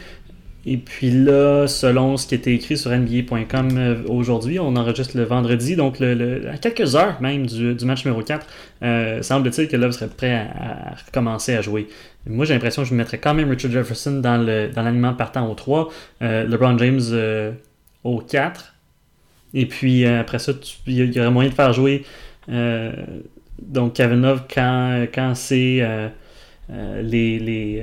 Et 0.68 0.78
puis 0.78 1.12
là, 1.12 1.68
selon 1.68 2.16
ce 2.16 2.26
qui 2.26 2.34
était 2.34 2.52
écrit 2.52 2.76
sur 2.76 2.90
NBA.com 2.90 3.68
euh, 3.78 4.02
aujourd'hui, 4.08 4.58
on 4.58 4.74
enregistre 4.74 5.16
le 5.16 5.22
vendredi, 5.22 5.76
donc 5.76 6.00
à 6.00 6.58
quelques 6.58 6.96
heures 6.96 7.22
même 7.22 7.46
du, 7.46 7.76
match 7.84 8.04
numéro 8.04 8.20
4, 8.20 8.46
euh, 8.82 9.22
semble-t-il 9.22 9.68
que 9.68 9.76
Love 9.76 9.92
serait 9.92 10.08
prêt 10.08 10.34
à, 10.34 10.96
recommencer 11.06 11.54
à 11.54 11.62
jouer. 11.62 11.86
Moi, 12.26 12.44
j'ai 12.46 12.54
l'impression 12.54 12.82
que 12.82 12.88
je 12.88 12.94
mettrais 12.94 13.18
quand 13.18 13.32
même 13.32 13.48
Richard 13.48 13.70
Jefferson 13.70 14.14
dans 14.20 14.36
l'aliment 14.44 15.12
dans 15.12 15.14
partant 15.14 15.48
au 15.48 15.54
3, 15.54 15.88
euh, 16.22 16.44
LeBron 16.48 16.76
James 16.78 17.54
au 18.02 18.18
4. 18.18 18.74
Et 19.54 19.66
puis 19.66 20.04
après 20.04 20.40
ça, 20.40 20.50
il 20.88 21.14
y, 21.14 21.20
aurait 21.20 21.30
moyen 21.30 21.50
de 21.50 21.54
faire 21.54 21.72
jouer 21.72 22.04
donc 22.48 23.94
Kevin 23.94 24.20
Love 24.20 24.42
quand, 24.52 25.06
quand 25.14 25.34
c'est 25.36 25.80
les. 26.68 27.38
les 27.38 27.82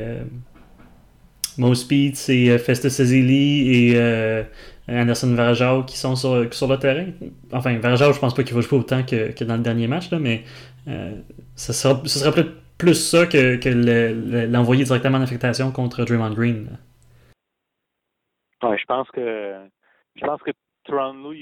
Mo 1.57 1.73
Speed, 1.73 2.15
c'est 2.15 2.49
euh, 2.49 2.57
Festus 2.57 2.99
Ezeli 2.99 3.91
et 3.91 3.97
euh, 3.97 4.43
Anderson 4.87 5.33
Varajao 5.35 5.83
qui 5.83 5.97
sont 5.97 6.15
sur, 6.15 6.35
le 6.35 6.77
terrain. 6.77 7.07
Enfin, 7.51 7.77
Varajao, 7.77 8.13
je 8.13 8.19
pense 8.19 8.33
pas 8.33 8.43
qu'il 8.43 8.55
va 8.55 8.61
jouer 8.61 8.79
autant 8.79 9.03
que, 9.03 9.43
dans 9.43 9.57
le 9.57 9.63
dernier 9.63 9.87
match, 9.87 10.11
là, 10.11 10.19
mais 10.19 10.43
euh, 10.87 11.13
ce 11.55 11.73
sera, 11.73 12.01
peut-être 12.01 12.53
plus 12.77 12.95
ça 12.95 13.25
que, 13.27 14.47
l'envoyer 14.51 14.83
directement 14.83 15.17
en 15.17 15.21
affectation 15.21 15.71
contre 15.71 16.03
Draymond 16.05 16.33
Green. 16.33 16.77
Je 18.61 18.85
pense 18.87 19.09
que 19.11 19.55
je 20.15 20.25
pense 20.25 20.41
que 20.41 20.51
Toronto, 20.85 21.33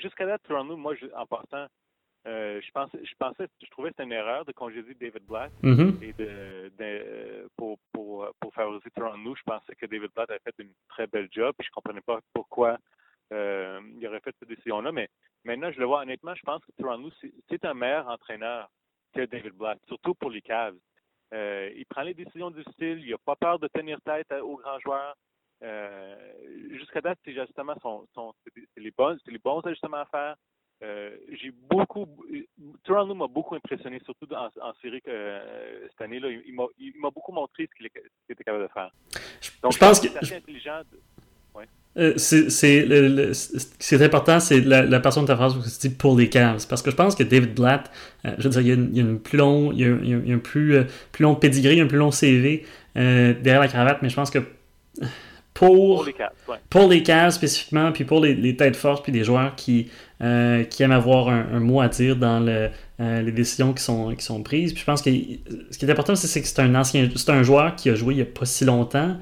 jusqu'à 0.00 0.24
là, 0.24 0.38
Toronto, 0.38 0.76
moi, 0.76 0.94
en 1.16 1.26
partant, 1.26 1.66
euh, 2.26 2.60
je 2.60 2.70
pensais, 2.72 2.98
je 3.02 3.14
pensais, 3.18 3.46
je 3.62 3.70
trouvais 3.70 3.90
que 3.90 3.94
c'était 3.94 4.04
une 4.04 4.12
erreur 4.12 4.44
de 4.44 4.52
congédier 4.52 4.94
David 4.94 5.24
Black 5.26 5.52
mm-hmm. 5.62 6.02
et 6.02 6.12
de, 6.12 6.72
de, 6.78 7.48
pour, 7.56 7.78
pour 7.92 8.10
pour, 8.40 8.52
favoriser 8.54 8.90
Toronto. 8.90 9.34
Je 9.34 9.42
pensais 9.42 9.74
que 9.74 9.86
David 9.86 10.10
Blatt 10.14 10.30
avait 10.30 10.40
fait 10.40 10.54
une 10.58 10.72
très 10.88 11.06
belle 11.06 11.28
job. 11.30 11.54
Puis 11.58 11.66
je 11.66 11.72
comprenais 11.72 12.00
pas 12.00 12.20
pourquoi 12.32 12.78
euh, 13.32 13.80
il 13.96 14.06
aurait 14.06 14.20
fait 14.20 14.34
cette 14.38 14.48
décision-là. 14.48 14.92
Mais 14.92 15.08
maintenant, 15.44 15.70
je 15.70 15.78
le 15.78 15.86
vois 15.86 16.02
honnêtement, 16.02 16.34
je 16.34 16.42
pense 16.42 16.64
que 16.64 16.72
Toronto, 16.72 17.10
c'est 17.48 17.64
un 17.64 17.74
meilleur 17.74 18.08
entraîneur 18.08 18.68
que 19.14 19.24
David 19.26 19.52
Blatt, 19.52 19.78
surtout 19.86 20.14
pour 20.14 20.30
les 20.30 20.42
Cavs. 20.42 20.76
Euh, 21.32 21.70
il 21.76 21.86
prend 21.86 22.02
les 22.02 22.14
décisions 22.14 22.50
du 22.50 22.62
style, 22.72 23.00
il 23.04 23.10
n'a 23.10 23.18
pas 23.18 23.36
peur 23.36 23.58
de 23.58 23.68
tenir 23.68 24.00
tête 24.02 24.32
aux 24.42 24.56
grands 24.56 24.78
joueurs. 24.80 25.14
Jusqu'à 26.70 27.00
date, 27.00 27.18
ces 27.24 27.38
ajustements 27.38 27.78
sont, 27.80 28.06
sont 28.14 28.32
c'est 28.44 28.52
les 28.76 28.90
bons, 28.90 29.18
les 29.26 29.38
bons 29.38 29.60
ajustements 29.60 29.98
à 29.98 30.06
faire. 30.06 30.36
Euh, 30.82 31.10
j'ai 31.32 31.52
beaucoup, 31.68 32.06
Toronto 32.84 33.14
m'a 33.14 33.26
beaucoup 33.26 33.54
impressionné, 33.54 34.00
surtout 34.04 34.26
en, 34.34 34.72
série 34.80 35.02
euh, 35.08 35.86
cette 35.90 36.00
année-là. 36.00 36.28
Il, 36.30 36.54
m'a 36.54 37.10
beaucoup 37.10 37.32
montré 37.32 37.68
ce 37.70 37.76
qu'il 37.76 37.86
était 38.28 38.44
capable 38.44 38.64
de 38.64 38.72
faire. 38.72 38.90
Donc, 39.62 39.72
je 39.72 39.78
pense 39.78 40.00
que 40.00 40.08
c'est 40.22 40.36
intelligent. 40.36 40.82
Euh, 41.98 42.14
c'est 42.16 44.02
important, 44.02 44.38
c'est 44.38 44.60
la, 44.60 44.82
la 44.82 45.00
personne 45.00 45.24
de 45.24 45.28
ta 45.28 45.36
phrase 45.36 45.56
où 45.56 45.60
tu 45.60 45.88
dis 45.88 45.94
pour 45.94 46.16
les 46.16 46.28
Cavs. 46.28 46.66
Parce 46.68 46.82
que 46.82 46.90
je 46.90 46.96
pense 46.96 47.16
que 47.16 47.24
David 47.24 47.54
Blatt, 47.54 47.90
euh, 48.24 48.34
je 48.38 48.44
veux 48.44 48.50
dire, 48.50 48.60
il 48.60 48.68
y 48.68 48.70
a, 48.70 48.74
une, 48.74 48.90
il 48.92 48.96
y 48.96 49.00
a 49.00 49.02
une 49.02 49.18
plus 49.18 49.38
long, 49.38 49.72
il 49.72 49.80
y 49.80 49.84
a, 49.84 49.88
il 50.02 50.28
y 50.28 50.32
a 50.32 50.34
un 50.34 50.38
plus, 50.38 50.76
euh, 50.76 50.84
plus 51.10 51.24
long 51.24 51.34
pedigree, 51.34 51.80
un 51.80 51.86
plus 51.86 51.98
long 51.98 52.12
CV 52.12 52.64
derrière 52.94 53.60
la 53.60 53.68
cravate, 53.68 54.02
mais 54.02 54.08
je 54.08 54.16
pense 54.16 54.30
que 54.30 54.40
pour, 55.54 56.06
pour 56.68 56.88
les 56.88 57.02
Cavs, 57.02 57.32
spécifiquement, 57.32 57.92
puis 57.92 58.04
pour 58.04 58.20
les, 58.20 58.34
les, 58.34 58.56
têtes 58.56 58.76
fortes, 58.76 59.02
puis 59.02 59.12
des 59.12 59.24
joueurs 59.24 59.54
qui, 59.56 59.90
qui 60.20 60.82
aiment 60.82 60.92
avoir 60.92 61.28
un, 61.28 61.60
mot 61.60 61.80
à 61.80 61.88
dire 61.88 62.16
dans 62.16 62.40
le, 62.40 62.68
les 62.98 63.32
décisions 63.32 63.72
qui 63.72 63.82
sont, 63.82 64.42
prises. 64.44 64.72
Puis 64.72 64.80
je 64.80 64.86
pense 64.86 65.02
que 65.02 65.10
ce 65.70 65.78
qui 65.78 65.86
est 65.86 65.90
important, 65.90 66.14
c'est 66.14 66.40
que 66.40 66.46
c'est 66.46 66.60
un 66.60 66.74
ancien, 66.74 67.08
c'est 67.14 67.30
un 67.30 67.42
joueur 67.42 67.74
qui 67.74 67.90
a 67.90 67.94
joué 67.94 68.14
il 68.14 68.16
n'y 68.18 68.22
a 68.22 68.26
pas 68.26 68.44
si 68.44 68.64
longtemps. 68.64 69.16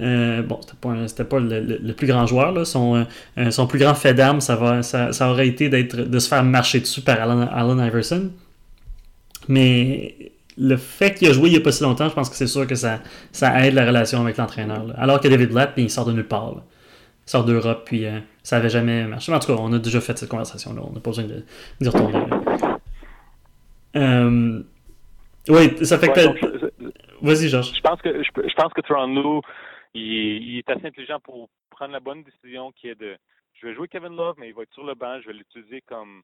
Euh, 0.00 0.42
bon, 0.42 0.58
c'était 1.06 1.24
pas, 1.24 1.36
pas 1.36 1.40
le, 1.40 1.92
plus 1.92 2.06
grand 2.06 2.26
joueur. 2.26 2.66
Son, 2.66 3.06
euh, 3.38 3.66
plus 3.66 3.78
grand 3.78 3.94
fait 3.94 4.14
d'armes, 4.14 4.40
ça, 4.40 4.56
aurait 5.20 5.48
été 5.48 5.68
de 5.68 6.18
se 6.18 6.28
faire 6.28 6.42
marcher 6.44 6.80
dessus 6.80 7.02
par 7.02 7.20
Allen, 7.20 7.86
Iverson. 7.86 8.30
Mais 9.48 10.32
le 10.56 10.76
fait 10.76 11.14
qu'il 11.14 11.28
a 11.28 11.32
joué 11.32 11.48
il 11.48 11.52
n'y 11.52 11.58
a 11.58 11.60
pas 11.60 11.72
si 11.72 11.82
longtemps, 11.82 12.08
je 12.08 12.14
pense 12.14 12.30
que 12.30 12.36
c'est 12.36 12.46
sûr 12.46 12.66
que 12.66 12.74
ça, 12.74 13.00
aide 13.64 13.74
la 13.74 13.86
relation 13.86 14.20
avec 14.20 14.36
l'entraîneur. 14.36 14.94
Alors 14.96 15.20
que 15.20 15.28
David 15.28 15.50
Blatt, 15.50 15.72
ben, 15.76 15.84
il 15.84 15.90
sort 15.90 16.06
de 16.06 16.12
nulle 16.12 16.28
part. 16.28 16.62
Sort 17.26 17.44
d'Europe, 17.44 17.82
puis 17.84 18.06
euh, 18.06 18.20
ça 18.42 18.56
n'avait 18.56 18.70
jamais 18.70 19.06
marché. 19.06 19.32
en 19.32 19.38
tout 19.38 19.48
cas, 19.48 19.60
on 19.60 19.72
a 19.72 19.78
déjà 19.78 20.00
fait 20.00 20.16
cette 20.18 20.28
conversation-là. 20.28 20.82
On 20.84 20.92
n'a 20.92 21.00
pas 21.00 21.10
besoin 21.10 21.24
de, 21.24 21.44
d'y 21.80 21.88
retourner. 21.88 22.18
oui, 25.48 25.86
ça 25.86 25.98
fait 25.98 26.08
que. 26.08 26.72
Vas-y, 27.22 27.48
Georges. 27.48 27.72
Je 27.74 27.80
pense 27.80 28.02
que, 28.02 28.22
je, 28.22 28.54
pense 28.54 28.72
que 28.72 28.80
Toronto 28.80 29.42
il, 29.94 30.58
est 30.58 30.70
assez 30.70 30.86
intelligent 30.86 31.20
pour 31.20 31.48
prendre 31.70 31.92
la 31.92 32.00
bonne 32.00 32.22
décision 32.24 32.72
qui 32.72 32.88
est 32.88 32.94
de 32.94 33.16
je 33.54 33.66
vais 33.68 33.74
jouer 33.74 33.86
Kevin 33.86 34.16
Love, 34.16 34.34
mais 34.38 34.48
il 34.48 34.54
va 34.54 34.62
être 34.62 34.72
sur 34.72 34.84
le 34.84 34.94
banc, 34.94 35.20
je 35.20 35.28
vais 35.28 35.34
l'utiliser 35.34 35.82
comme 35.82 36.22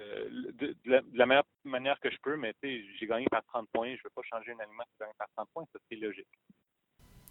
euh, 0.00 0.28
de, 0.54 0.74
la, 1.14 1.26
meilleure 1.26 1.44
manière 1.64 1.98
que 2.00 2.10
je 2.10 2.16
peux, 2.22 2.36
mais 2.36 2.52
j'ai 2.62 3.06
gagné 3.06 3.26
par 3.30 3.44
30 3.44 3.68
points, 3.72 3.88
je 3.88 3.92
ne 3.92 3.96
vais 3.96 4.14
pas 4.14 4.22
changer 4.22 4.52
un 4.52 4.58
aliment 4.58 4.82
qui 4.84 4.98
gagne 4.98 5.12
par 5.16 5.28
30 5.36 5.48
points, 5.54 5.64
ça 5.72 5.78
c'est 5.88 5.96
logique. 5.96 6.26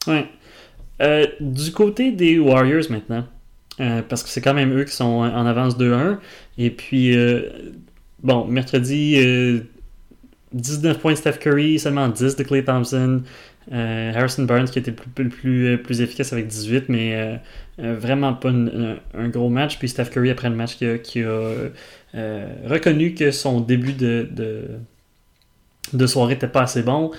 Ouais. 0.08 0.30
Euh, 1.02 1.28
du 1.40 1.72
côté 1.72 2.12
des 2.12 2.40
Warriors 2.40 2.90
maintenant, 2.90 3.26
euh, 3.80 4.02
parce 4.08 4.24
que 4.24 4.30
c'est 4.30 4.42
quand 4.42 4.54
même 4.54 4.78
eux 4.78 4.84
qui 4.84 4.94
sont 4.94 5.06
en 5.06 5.46
avance 5.46 5.78
2-1, 5.78 6.18
et 6.58 6.70
puis 6.70 7.16
bon, 8.22 8.46
mercredi, 8.46 9.18
19 10.54 11.00
points 11.00 11.14
de 11.14 11.18
Steph 11.18 11.40
Curry, 11.40 11.80
seulement 11.80 12.08
10 12.10 12.36
de 12.36 12.44
Clay 12.44 12.64
Thompson. 12.64 13.24
Euh, 13.72 14.12
Harrison 14.16 14.44
Burns 14.44 14.66
qui 14.66 14.80
était 14.80 14.92
plus, 14.92 15.30
plus, 15.30 15.68
euh, 15.68 15.78
plus, 15.78 16.02
efficace 16.02 16.34
avec 16.34 16.48
18, 16.48 16.90
mais 16.90 17.40
euh, 17.80 17.96
vraiment 17.96 18.34
pas 18.34 18.50
un 18.50 19.30
gros 19.30 19.50
match. 19.50 19.78
Puis 19.78 19.90
Steph 19.90 20.06
Curry, 20.06 20.32
après 20.32 20.50
le 20.50 20.56
match, 20.56 20.78
qui 21.04 21.24
a, 21.24 21.54
reconnu 22.66 23.14
que 23.14 23.32
son 23.32 23.62
début 23.62 23.94
de, 23.94 24.28
de, 25.94 26.08
soirée 26.08 26.34
n'était 26.34 26.48
pas 26.48 26.64
assez 26.64 26.82
bon. 26.82 27.12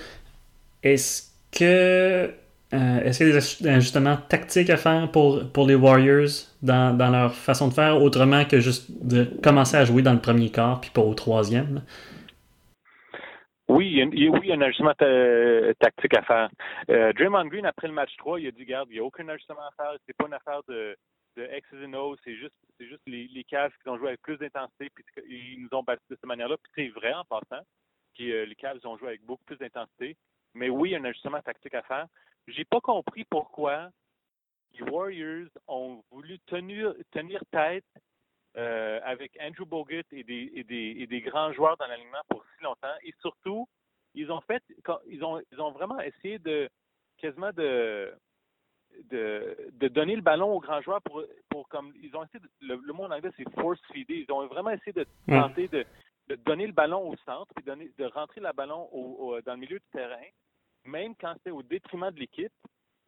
Est-ce 0.82 1.28
que 1.52 2.30
est-ce 2.72 3.18
qu'il 3.18 3.28
y 3.28 3.30
a 3.30 3.40
des 3.72 3.76
ajustements 3.76 4.16
tactiques 4.16 4.70
à 4.70 4.76
faire 4.76 5.10
pour, 5.10 5.50
pour 5.52 5.66
les 5.66 5.74
Warriors 5.74 6.28
dans, 6.62 6.96
dans, 6.96 7.10
leur 7.10 7.34
façon 7.34 7.68
de 7.68 7.72
faire, 7.72 8.00
autrement 8.00 8.44
que 8.44 8.60
juste 8.60 8.90
de 9.04 9.24
commencer 9.42 9.76
à 9.76 9.84
jouer 9.84 10.02
dans 10.02 10.12
le 10.12 10.20
premier 10.20 10.50
quart 10.50 10.80
puis 10.80 10.90
pas 10.90 11.02
au 11.02 11.14
troisième? 11.14 11.82
Oui, 13.70 14.02
il 14.12 14.24
y 14.24 14.52
a, 14.52 14.54
un 14.54 14.60
ajustement 14.62 14.94
tactique 14.94 16.14
à 16.14 16.22
faire. 16.22 16.50
Euh, 16.90 17.12
Draymond 17.12 17.46
Green, 17.46 17.64
après 17.64 17.86
le 17.86 17.94
match 17.94 18.10
3, 18.18 18.40
il 18.40 18.48
a 18.48 18.50
dit, 18.50 18.64
garde, 18.64 18.88
il 18.90 18.94
n'y 18.94 18.98
a 18.98 19.04
aucun 19.04 19.28
ajustement 19.28 19.60
à 19.60 19.70
faire. 19.76 19.92
C'est 20.06 20.16
pas 20.16 20.26
une 20.26 20.34
affaire 20.34 20.60
de, 20.68 20.96
de 21.36 21.48
and 21.84 21.94
O's. 21.94 22.18
C'est 22.24 22.34
juste, 22.34 22.54
c'est 22.76 22.88
juste 22.88 23.02
les, 23.06 23.44
Cavs 23.48 23.70
qui 23.80 23.88
ont 23.88 23.96
joué 23.96 24.08
avec 24.08 24.22
plus 24.22 24.38
d'intensité 24.38 24.90
puis 24.90 25.04
ils 25.28 25.62
nous 25.62 25.78
ont 25.78 25.84
battu 25.84 26.02
de 26.10 26.16
cette 26.16 26.26
manière-là. 26.26 26.56
Puis 26.56 26.72
c'est 26.74 27.00
vrai 27.00 27.12
en 27.12 27.24
passant. 27.24 27.62
Puis 28.14 28.32
euh, 28.32 28.44
les 28.44 28.56
Cavs 28.56 28.84
ont 28.84 28.98
joué 28.98 29.08
avec 29.08 29.24
beaucoup 29.24 29.44
plus 29.44 29.58
d'intensité. 29.58 30.16
Mais 30.54 30.68
oui, 30.68 30.88
il 30.88 30.92
y 30.92 30.96
a 30.96 30.98
un 30.98 31.04
ajustement 31.04 31.40
tactique 31.40 31.74
à 31.74 31.82
faire. 31.82 32.06
J'ai 32.48 32.64
pas 32.64 32.80
compris 32.80 33.24
pourquoi 33.24 33.90
les 34.72 34.82
Warriors 34.82 35.48
ont 35.68 36.02
voulu 36.10 36.38
tenir, 36.46 36.94
tenir 37.10 37.42
tête 37.50 37.84
euh, 38.56 39.00
avec 39.04 39.38
Andrew 39.40 39.64
Bogut 39.64 40.04
et 40.12 40.24
des, 40.24 40.50
et, 40.54 40.64
des, 40.64 40.96
et 40.98 41.06
des 41.06 41.20
grands 41.20 41.52
joueurs 41.52 41.76
dans 41.76 41.86
l'alignement 41.86 42.22
pour 42.28 42.44
si 42.44 42.64
longtemps. 42.64 42.94
Et 43.02 43.14
surtout, 43.20 43.68
ils 44.14 44.30
ont 44.32 44.40
fait, 44.40 44.62
ils 45.06 45.22
ont, 45.24 45.40
ils 45.52 45.60
ont 45.60 45.70
vraiment 45.70 46.00
essayé 46.00 46.38
de 46.38 46.68
quasiment 47.18 47.52
de, 47.52 48.12
de, 49.10 49.56
de 49.72 49.88
donner 49.88 50.16
le 50.16 50.22
ballon 50.22 50.52
aux 50.52 50.60
grands 50.60 50.80
joueurs 50.80 51.02
pour, 51.02 51.22
pour 51.48 51.68
comme 51.68 51.92
ils 52.02 52.14
ont 52.16 52.24
essayé 52.24 52.40
de, 52.40 52.74
le, 52.74 52.92
mot 52.92 53.04
en 53.04 53.10
anglais 53.10 53.30
c'est 53.36 53.48
force 53.60 53.80
feeder. 53.92 54.24
Ils 54.28 54.32
ont 54.32 54.46
vraiment 54.46 54.70
essayé 54.70 54.92
de 54.92 55.06
tenter 55.28 55.68
de, 55.68 55.84
de, 56.28 56.34
donner 56.36 56.66
le 56.66 56.72
ballon 56.72 57.08
au 57.08 57.16
centre 57.24 57.52
puis 57.54 57.64
donner, 57.64 57.90
de 57.98 58.04
rentrer 58.06 58.40
le 58.40 58.52
ballon 58.52 58.88
au, 58.92 59.40
dans 59.42 59.52
le 59.52 59.60
milieu 59.60 59.78
du 59.78 59.86
terrain, 59.92 60.26
même 60.84 61.14
quand 61.16 61.34
c'était 61.34 61.50
au 61.50 61.62
détriment 61.62 62.10
de 62.10 62.20
l'équipe. 62.20 62.52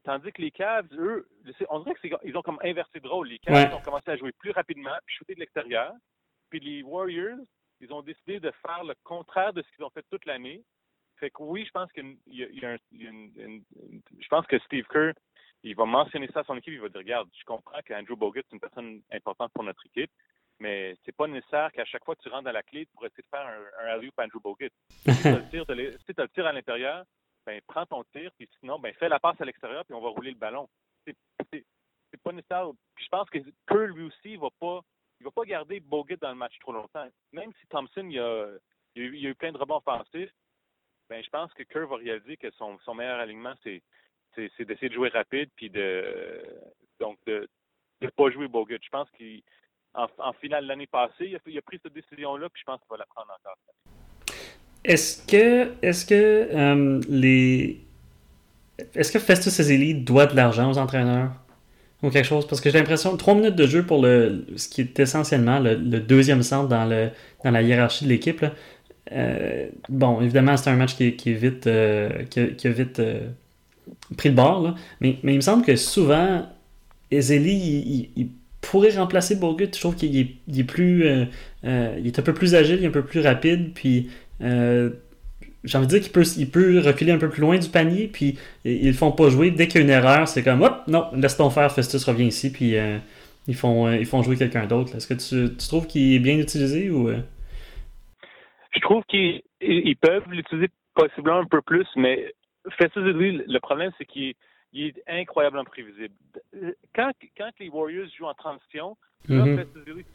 Tandis 0.05 0.33
que 0.33 0.43
les 0.43 0.51
Cavs, 0.51 0.89
eux, 0.95 1.29
on 1.69 1.81
dirait 1.81 1.95
qu'ils 2.21 2.37
ont 2.37 2.43
comme 2.43 2.59
inversé 2.63 2.99
de 2.99 3.07
rôle. 3.07 3.29
Les 3.29 3.39
Cavs 3.39 3.73
ont 3.73 3.81
commencé 3.81 4.11
à 4.11 4.17
jouer 4.17 4.33
plus 4.33 4.51
rapidement, 4.51 4.97
puis 5.07 5.15
shooter 5.15 5.35
de 5.35 5.41
l'extérieur. 5.41 5.93
Puis 6.51 6.59
les 6.59 6.83
Warriors, 6.83 7.39
ils 7.81 7.93
ont 7.93 8.03
décidé 8.03 8.41
de 8.41 8.51
faire 8.67 8.83
le 8.85 8.95
contraire 9.05 9.53
de 9.53 9.63
ce 9.63 9.69
qu'ils 9.75 9.85
ont 9.85 9.91
fait 9.91 10.05
toute 10.11 10.25
l'année. 10.27 10.63
Fait 11.19 11.31
que 11.31 11.43
oui, 11.43 11.65
je 11.65 11.71
pense 11.71 11.91
qu'il 11.93 12.17
y 12.27 12.43
a, 12.65 12.77
une, 12.91 13.63
je 14.19 14.29
pense 14.29 14.47
que 14.47 14.59
Steve 14.61 14.87
Kerr, 14.89 15.13
il 15.63 15.77
va 15.77 15.85
mentionner 15.85 16.29
ça 16.35 16.41
à 16.41 16.45
son 16.45 16.57
équipe, 16.57 16.75
il 16.75 16.81
va 16.81 16.89
dire, 16.89 16.99
regarde, 16.99 17.29
je 17.39 17.45
comprends 17.45 17.79
qu'Andrew 17.87 18.17
Bogut 18.17 18.41
est 18.41 18.53
une 18.53 18.59
personne 18.59 19.01
importante 19.13 19.53
pour 19.53 19.63
notre 19.63 19.87
équipe, 19.87 20.11
mais 20.59 20.97
c'est 21.05 21.15
pas 21.15 21.29
nécessaire 21.29 21.71
qu'à 21.71 21.85
chaque 21.85 22.05
fois 22.05 22.17
que 22.17 22.23
tu 22.23 22.29
rentres 22.29 22.45
dans 22.45 22.53
la 22.53 22.65
clé 22.65 22.87
pour 22.87 23.07
essayer 23.07 23.23
de 23.23 23.29
faire 23.29 23.47
un, 23.47 23.85
un 23.85 23.95
alley-oop 23.95 24.19
Andrew 24.19 24.41
Bogut. 24.41 24.71
si 25.07 25.23
tu 25.23 25.29
as 25.29 26.25
le 26.25 26.29
tir 26.29 26.47
à 26.47 26.53
l'intérieur, 26.53 27.05
ben, 27.47 27.61
prends 27.67 27.87
ton 27.87 28.05
tir, 28.05 28.31
puis 28.37 28.49
sinon, 28.61 28.79
ben, 28.79 28.95
fais 28.95 29.09
la 29.09 29.19
passe 29.19 29.41
à 29.41 29.45
l'extérieur, 29.45 29.85
puis 29.85 29.95
on 29.95 30.01
va 30.01 30.09
rouler 30.09 30.31
le 30.31 30.37
ballon. 30.37 30.69
C'est 31.05 32.23
pas 32.23 32.33
nécessaire. 32.33 32.71
Puis 32.95 33.05
je 33.05 33.11
pense 33.11 33.29
que 33.31 33.39
Kerr, 33.67 33.95
lui 33.95 34.05
aussi, 34.05 34.33
il 34.33 34.39
va 34.39 34.51
pas, 34.61 34.83
il 35.21 35.25
va 35.25 35.31
pas 35.31 35.45
garder 35.45 35.81
Bogut 35.81 36.17
dans 36.21 36.31
le 36.31 36.37
match 36.37 36.59
trop 36.61 36.73
longtemps. 36.73 37.09
Même 37.33 37.53
si 37.61 37.67
Thompson, 37.69 38.07
il 38.09 38.19
a, 38.21 38.49
il 38.95 39.27
a, 39.27 39.31
eu, 39.31 39.35
plein 39.35 39.53
de 39.53 39.59
rebonds 39.59 39.79
offensifs, 39.79 40.33
ben, 41.09 41.23
je 41.25 41.31
pense 41.31 41.53
que 41.55 41.63
Kerr 41.63 41.87
va 41.87 41.97
réaliser 41.97 42.37
que 42.37 42.51
son, 42.53 42.79
son 42.81 42.95
meilleur 42.95 43.19
alignement, 43.19 43.55
c'est 43.65 43.83
d'essayer 44.37 44.89
de 44.89 44.95
jouer 44.95 45.09
rapide, 45.09 45.51
puis 45.57 45.71
de, 45.71 46.43
donc, 47.01 47.19
de 47.27 47.49
ne 48.01 48.09
pas 48.09 48.31
jouer 48.31 48.49
Bogut. 48.49 48.79
Je 48.83 48.89
pense 48.89 49.09
qu'en 49.11 50.09
en 50.19 50.33
finale 50.35 50.67
l'année 50.67 50.87
passée, 50.87 51.27
il 51.27 51.37
a, 51.37 51.39
il 51.47 51.59
a 51.59 51.63
pris 51.63 51.81
cette 51.83 51.93
décision-là, 51.93 52.49
puis 52.51 52.61
je 52.61 52.65
pense 52.65 52.81
qu'il 52.81 52.91
va 52.91 52.99
la 52.99 53.07
prendre 53.07 53.33
encore. 53.33 53.57
Est-ce 54.85 55.23
que, 55.27 55.71
est-ce 55.83 56.07
que 56.07 56.15
euh, 56.15 57.01
les. 57.09 57.81
Est-ce 58.95 59.13
que 59.13 59.19
Festus 59.19 59.61
Ezeli 59.61 59.95
doit 59.95 60.27
de 60.27 60.35
l'argent 60.35 60.71
aux 60.71 60.79
entraîneurs? 60.79 61.31
Ou 62.03 62.11
quelque 62.11 62.25
chose? 62.27 62.49
Parce 62.49 62.61
que 62.61 62.69
j'ai 62.69 62.79
l'impression, 62.79 63.17
trois 63.17 63.35
minutes 63.35 63.55
de 63.55 63.67
jeu 63.67 63.85
pour 63.85 64.03
le, 64.03 64.45
ce 64.57 64.69
qui 64.69 64.81
est 64.81 64.99
essentiellement 64.99 65.61
le, 65.61 65.77
deuxième 65.77 66.43
centre 66.43 66.69
dans, 66.69 66.85
le, 66.85 67.11
dans 67.45 67.53
la 67.53 67.63
hiérarchie 67.63 68.05
de 68.05 68.09
l'équipe. 68.09 68.45
Euh, 69.13 69.69
bon, 69.89 70.21
évidemment, 70.21 70.57
c'est 70.57 70.71
un 70.71 70.75
match 70.75 70.97
qui, 70.97 71.15
qui 71.15 71.31
est 71.31 71.35
vite, 71.35 71.69
euh, 71.69 72.25
qui, 72.25 72.41
a, 72.41 72.71
vite 72.71 73.01
pris 74.17 74.31
le 74.31 74.35
bord, 74.35 74.75
mais, 75.01 75.19
mais 75.23 75.35
il 75.35 75.37
me 75.37 75.43
semble 75.43 75.65
que 75.65 75.77
souvent, 75.77 76.45
Ezeli, 77.13 78.11
il, 78.17 78.29
pourrait 78.61 78.97
remplacer 78.97 79.37
Bogut. 79.37 79.69
Je 79.73 79.81
trouve 79.81 79.95
qu'il 79.97 80.17
est, 80.17 80.65
plus, 80.65 81.05
il 81.65 82.07
est 82.07 82.19
un 82.19 82.23
peu 82.23 82.35
plus 82.35 82.55
agile, 82.55 82.79
il 82.79 82.85
est 82.85 82.89
un 82.89 82.93
peu 82.93 83.05
plus 83.05 83.21
rapide, 83.21 83.73
puis 83.75 84.09
euh, 84.41 84.91
j'ai 85.65 85.79
envie 85.79 85.87
de 85.87 85.93
dire 85.93 86.01
qu'il 86.01 86.13
peut, 86.13 86.25
il 86.37 86.51
peut 86.51 86.81
reculer 86.81 87.13
un 87.13 87.19
peu 87.19 87.29
plus 87.29 87.41
loin 87.41 87.59
du 87.59 87.69
panier, 87.69 88.09
puis 88.09 88.39
ils 88.65 88.89
le 88.89 88.93
font 88.93 89.13
pas 89.13 89.29
jouer. 89.31 89.51
Dès 89.51 89.69
qu'il 89.69 89.81
y 89.81 89.83
a 89.83 89.85
une 89.85 89.91
erreur, 89.91 90.27
c'est 90.27 90.43
comme 90.43 90.63
hop, 90.63 90.83
non, 90.89 91.09
laisse-t-on 91.15 91.51
faire, 91.51 91.71
Festus 91.73 92.05
revient 92.05 92.27
ici, 92.27 92.53
puis 92.53 92.77
euh, 92.77 92.99
ils, 93.47 93.55
font, 93.55 93.87
euh, 93.87 93.97
ils 93.97 94.07
font 94.07 94.23
jouer 94.23 94.37
quelqu'un 94.37 94.67
d'autre. 94.67 94.97
Est-ce 94.97 95.07
que 95.07 95.15
tu, 95.15 95.57
tu 95.57 95.69
trouves 95.69 95.87
qu'il 95.87 96.15
est 96.15 96.19
bien 96.19 96.39
utilisé 96.39 96.91
ou. 96.91 97.11
Je 98.75 98.81
trouve 98.81 99.05
qu'ils 99.05 99.43
peuvent 100.01 100.29
l'utiliser 100.31 100.69
possiblement 100.95 101.39
un 101.39 101.47
peu 101.47 101.63
plus, 101.63 101.87
mais 101.97 102.33
Festus 102.79 103.03
le 103.05 103.59
problème, 103.59 103.93
c'est 103.99 104.05
qu'il 104.05 104.35
est, 104.75 105.03
incroyablement 105.07 105.65
prévisible. 105.65 106.15
Quand, 106.95 107.13
quand 107.37 107.51
les 107.61 107.69
Warriors 107.69 108.09
jouent 108.17 108.27
en 108.27 108.35
transition, 108.35 108.97
mm 109.29 109.63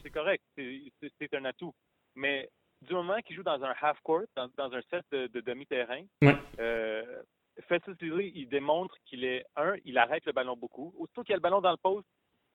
c'est 0.02 0.10
correct, 0.10 0.42
c'est 0.56 1.34
un 1.34 1.44
atout. 1.44 1.72
Mais 2.14 2.48
du 2.82 2.94
moment 2.94 3.18
qu'il 3.20 3.36
joue 3.36 3.42
dans 3.42 3.62
un 3.64 3.74
half 3.80 3.98
court, 4.00 4.24
dans, 4.36 4.48
un 4.58 4.80
set 4.90 5.04
de, 5.10 5.40
demi-terrain, 5.40 6.04
ouais. 6.22 6.36
euh, 6.60 7.22
Festus 7.68 7.96
il 8.00 8.48
démontre 8.48 8.94
qu'il 9.04 9.24
est 9.24 9.44
un, 9.56 9.74
il 9.84 9.98
arrête 9.98 10.24
le 10.26 10.32
ballon 10.32 10.56
beaucoup. 10.56 10.94
Aussitôt 10.98 11.22
qu'il 11.22 11.30
y 11.30 11.34
a 11.34 11.36
le 11.36 11.42
ballon 11.42 11.60
dans 11.60 11.72
le 11.72 11.76
poste, 11.76 12.06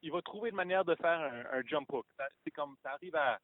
il 0.01 0.12
va 0.12 0.22
trouver 0.22 0.50
une 0.50 0.56
manière 0.56 0.86
de 0.86 0.96
faire 0.96 1.20
un, 1.51 1.62
jump 1.65 1.92
hook. 1.92 2.06
C'est 2.44 2.51
comme 2.51 2.75
ça 2.84 2.92
arrive 2.92 3.15
à 3.15 3.39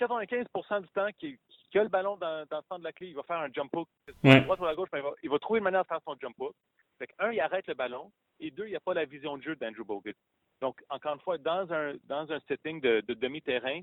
95% 0.00 0.82
du 0.82 0.88
temps 0.88 1.08
qu'il 1.18 1.38
a 1.74 1.82
le 1.82 1.88
ballon 1.88 2.16
dans, 2.16 2.46
dans, 2.46 2.58
le 2.58 2.62
centre 2.68 2.78
de 2.78 2.84
la 2.84 2.92
clé, 2.92 3.08
il 3.08 3.14
va 3.14 3.22
faire 3.22 3.38
un 3.38 3.52
jump 3.52 3.74
hook. 3.74 3.88
Ouais. 4.24 4.40
Droite 4.42 4.60
ou 4.60 4.66
à 4.66 4.74
gauche, 4.74 4.88
mais 4.92 5.02
il, 5.22 5.30
va, 5.30 5.38
trouver 5.38 5.58
une 5.58 5.64
manière 5.64 5.82
de 5.82 5.88
faire 5.88 6.00
son 6.04 6.16
jump 6.20 6.34
hook. 6.38 6.54
Fait 6.98 7.08
un, 7.18 7.32
il 7.32 7.40
arrête 7.40 7.66
le 7.66 7.74
ballon, 7.74 8.10
et 8.40 8.50
deux, 8.50 8.66
il 8.66 8.70
n'y 8.70 8.76
a 8.76 8.80
pas 8.80 8.94
la 8.94 9.04
vision 9.04 9.36
de 9.36 9.42
jeu 9.42 9.56
d'Andrew 9.56 9.84
Bogut. 9.84 10.14
Donc, 10.60 10.82
encore 10.88 11.14
une 11.14 11.20
fois, 11.20 11.38
dans 11.38 11.72
un, 11.72 11.94
dans 12.04 12.30
un 12.32 12.40
setting 12.48 12.80
de, 12.80 13.00
demi-terrain, 13.00 13.82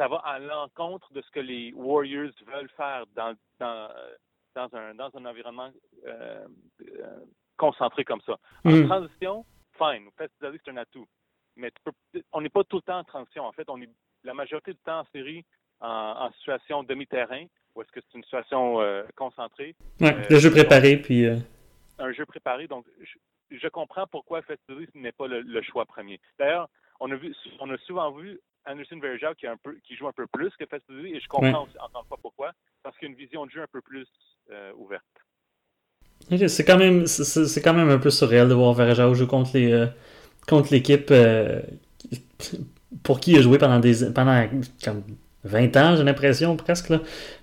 ça 0.00 0.08
va 0.08 0.16
à 0.24 0.38
l'encontre 0.38 1.12
de 1.12 1.20
ce 1.20 1.30
que 1.30 1.40
les 1.40 1.74
Warriors 1.74 2.32
veulent 2.46 2.70
faire 2.74 3.04
dans, 3.14 3.34
dans, 3.58 3.90
dans, 4.54 4.74
un, 4.74 4.94
dans 4.94 5.10
un 5.14 5.26
environnement 5.26 5.70
euh, 6.06 6.46
euh, 6.80 7.18
concentré 7.58 8.02
comme 8.02 8.22
ça. 8.22 8.38
En 8.64 8.70
mm. 8.70 8.86
transition, 8.86 9.44
fine, 9.76 10.08
c'est 10.16 10.68
un 10.68 10.76
atout. 10.78 11.06
Mais 11.56 11.70
on 12.32 12.40
n'est 12.40 12.48
pas 12.48 12.64
tout 12.64 12.76
le 12.76 12.82
temps 12.82 13.00
en 13.00 13.04
transition. 13.04 13.44
En 13.44 13.52
fait, 13.52 13.68
on 13.68 13.78
est 13.82 13.90
la 14.24 14.32
majorité 14.32 14.72
du 14.72 14.78
temps 14.78 15.00
en 15.00 15.06
série 15.12 15.44
en, 15.80 16.30
situation 16.38 16.82
demi-terrain, 16.82 17.44
ou 17.74 17.82
est-ce 17.82 17.92
que 17.92 18.00
c'est 18.00 18.16
une 18.16 18.24
situation 18.24 18.80
euh, 18.80 19.02
concentrée? 19.16 19.76
Oui, 20.00 20.08
le 20.30 20.38
jeu 20.38 20.50
préparé, 20.50 20.96
puis... 20.96 21.26
Un 21.98 22.12
jeu 22.12 22.24
préparé, 22.24 22.66
donc 22.66 22.86
je 23.50 23.68
comprends 23.68 24.06
pourquoi 24.06 24.40
Festival 24.40 24.86
n'est 24.94 25.12
pas 25.12 25.26
le, 25.26 25.62
choix 25.62 25.84
premier. 25.84 26.18
D'ailleurs, 26.38 26.70
on 27.00 27.10
a 27.10 27.16
vu, 27.16 27.34
on 27.58 27.70
a 27.70 27.76
souvent 27.78 28.12
vu 28.12 28.40
Anderson 28.66 28.98
Verjao 29.00 29.34
qui, 29.34 29.46
qui 29.84 29.96
joue 29.96 30.08
un 30.08 30.12
peu 30.12 30.26
plus 30.26 30.50
que 30.58 30.66
Festival 30.66 31.06
et 31.06 31.20
je 31.20 31.28
comprends 31.28 31.66
encore 31.78 32.02
une 32.02 32.08
fois 32.08 32.18
pourquoi, 32.20 32.52
parce 32.82 32.96
qu'il 32.98 33.08
a 33.08 33.10
une 33.10 33.16
vision 33.16 33.46
de 33.46 33.50
jeu 33.50 33.62
un 33.62 33.68
peu 33.72 33.80
plus 33.80 34.06
euh, 34.50 34.72
ouverte. 34.76 35.04
c'est 36.48 36.64
quand 36.64 36.78
même 36.78 37.04
quand 37.06 37.74
même 37.74 37.90
un 37.90 37.98
peu 37.98 38.10
surréel 38.10 38.48
de 38.48 38.54
voir 38.54 38.74
Verjao 38.74 39.14
jouer 39.14 39.26
contre 39.26 39.50
les 39.54 39.72
euh, 39.72 39.86
contre 40.46 40.72
l'équipe 40.72 41.10
euh, 41.10 41.62
pour 43.02 43.20
qui 43.20 43.32
il 43.32 43.38
a 43.38 43.42
joué 43.42 43.58
pendant 43.58 43.80
des 43.80 44.12
pendant 44.12 44.48
comme 44.84 45.02
20 45.44 45.76
ans, 45.78 45.96
j'ai 45.96 46.04
l'impression, 46.04 46.54
presque. 46.54 46.90
Là. 46.90 47.00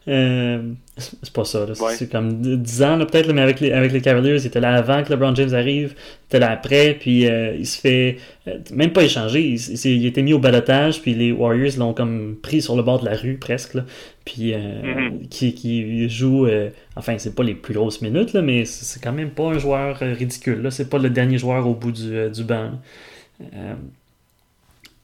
Euh, 0.08 0.62
c'est 0.98 1.34
pas 1.34 1.46
ça. 1.46 1.66
C'est 1.96 2.12
comme 2.12 2.42
10 2.42 2.84
ans, 2.84 2.98
peut-être, 3.00 3.34
mais 3.34 3.42
avec 3.42 3.60
les, 3.60 3.72
avec 3.72 3.92
les 3.92 4.02
Cavaliers, 4.02 4.40
il 4.40 4.46
était 4.46 4.60
là 4.60 4.76
avant 4.76 5.04
que 5.04 5.12
LeBron 5.12 5.34
James 5.34 5.54
arrive, 5.56 5.96
il 5.96 6.26
était 6.28 6.40
là 6.40 6.52
après, 6.52 6.96
puis 7.00 7.28
euh, 7.28 7.56
il 7.58 7.66
se 7.66 7.80
fait 7.80 8.18
euh, 8.48 8.60
même 8.72 8.94
pas 8.94 9.04
échanger. 9.04 9.42
Il, 9.42 9.86
il, 9.86 10.06
était 10.06 10.22
mis 10.22 10.34
au 10.34 10.40
balotage, 10.40 11.02
puis 11.02 11.16
les 11.16 11.32
Warriors 11.32 11.78
l'ont 11.80 11.94
comme 11.94 12.36
pris 12.42 12.62
sur 12.62 12.76
le 12.76 12.84
bord 12.84 13.00
de 13.00 13.06
la 13.06 13.16
rue, 13.16 13.38
presque. 13.38 13.74
Là, 13.74 13.84
puis 14.26 14.52
mm-hmm. 14.52 15.28
qui, 15.30 15.56
qui, 15.56 16.08
joue, 16.08 16.48
enfin, 16.96 17.18
c'est 17.18 17.34
pas 17.34 17.44
les 17.44 17.56
plus 17.56 17.74
grosses 17.74 18.04
minutes, 18.04 18.34
là, 18.34 18.44
mais 18.44 18.66
c'est 18.66 19.02
quand 19.02 19.14
même 19.14 19.32
pas 19.32 19.46
un 19.46 19.58
joueur 19.58 19.98
ridicule. 19.98 20.68
C'est 20.72 20.90
pas 20.90 21.00
le 21.00 21.10
dernier 21.10 21.40
joueur 21.40 21.68
au 21.68 21.74
bout 21.74 21.92
du, 21.92 22.30
du 22.30 22.44
banc. 22.44 22.74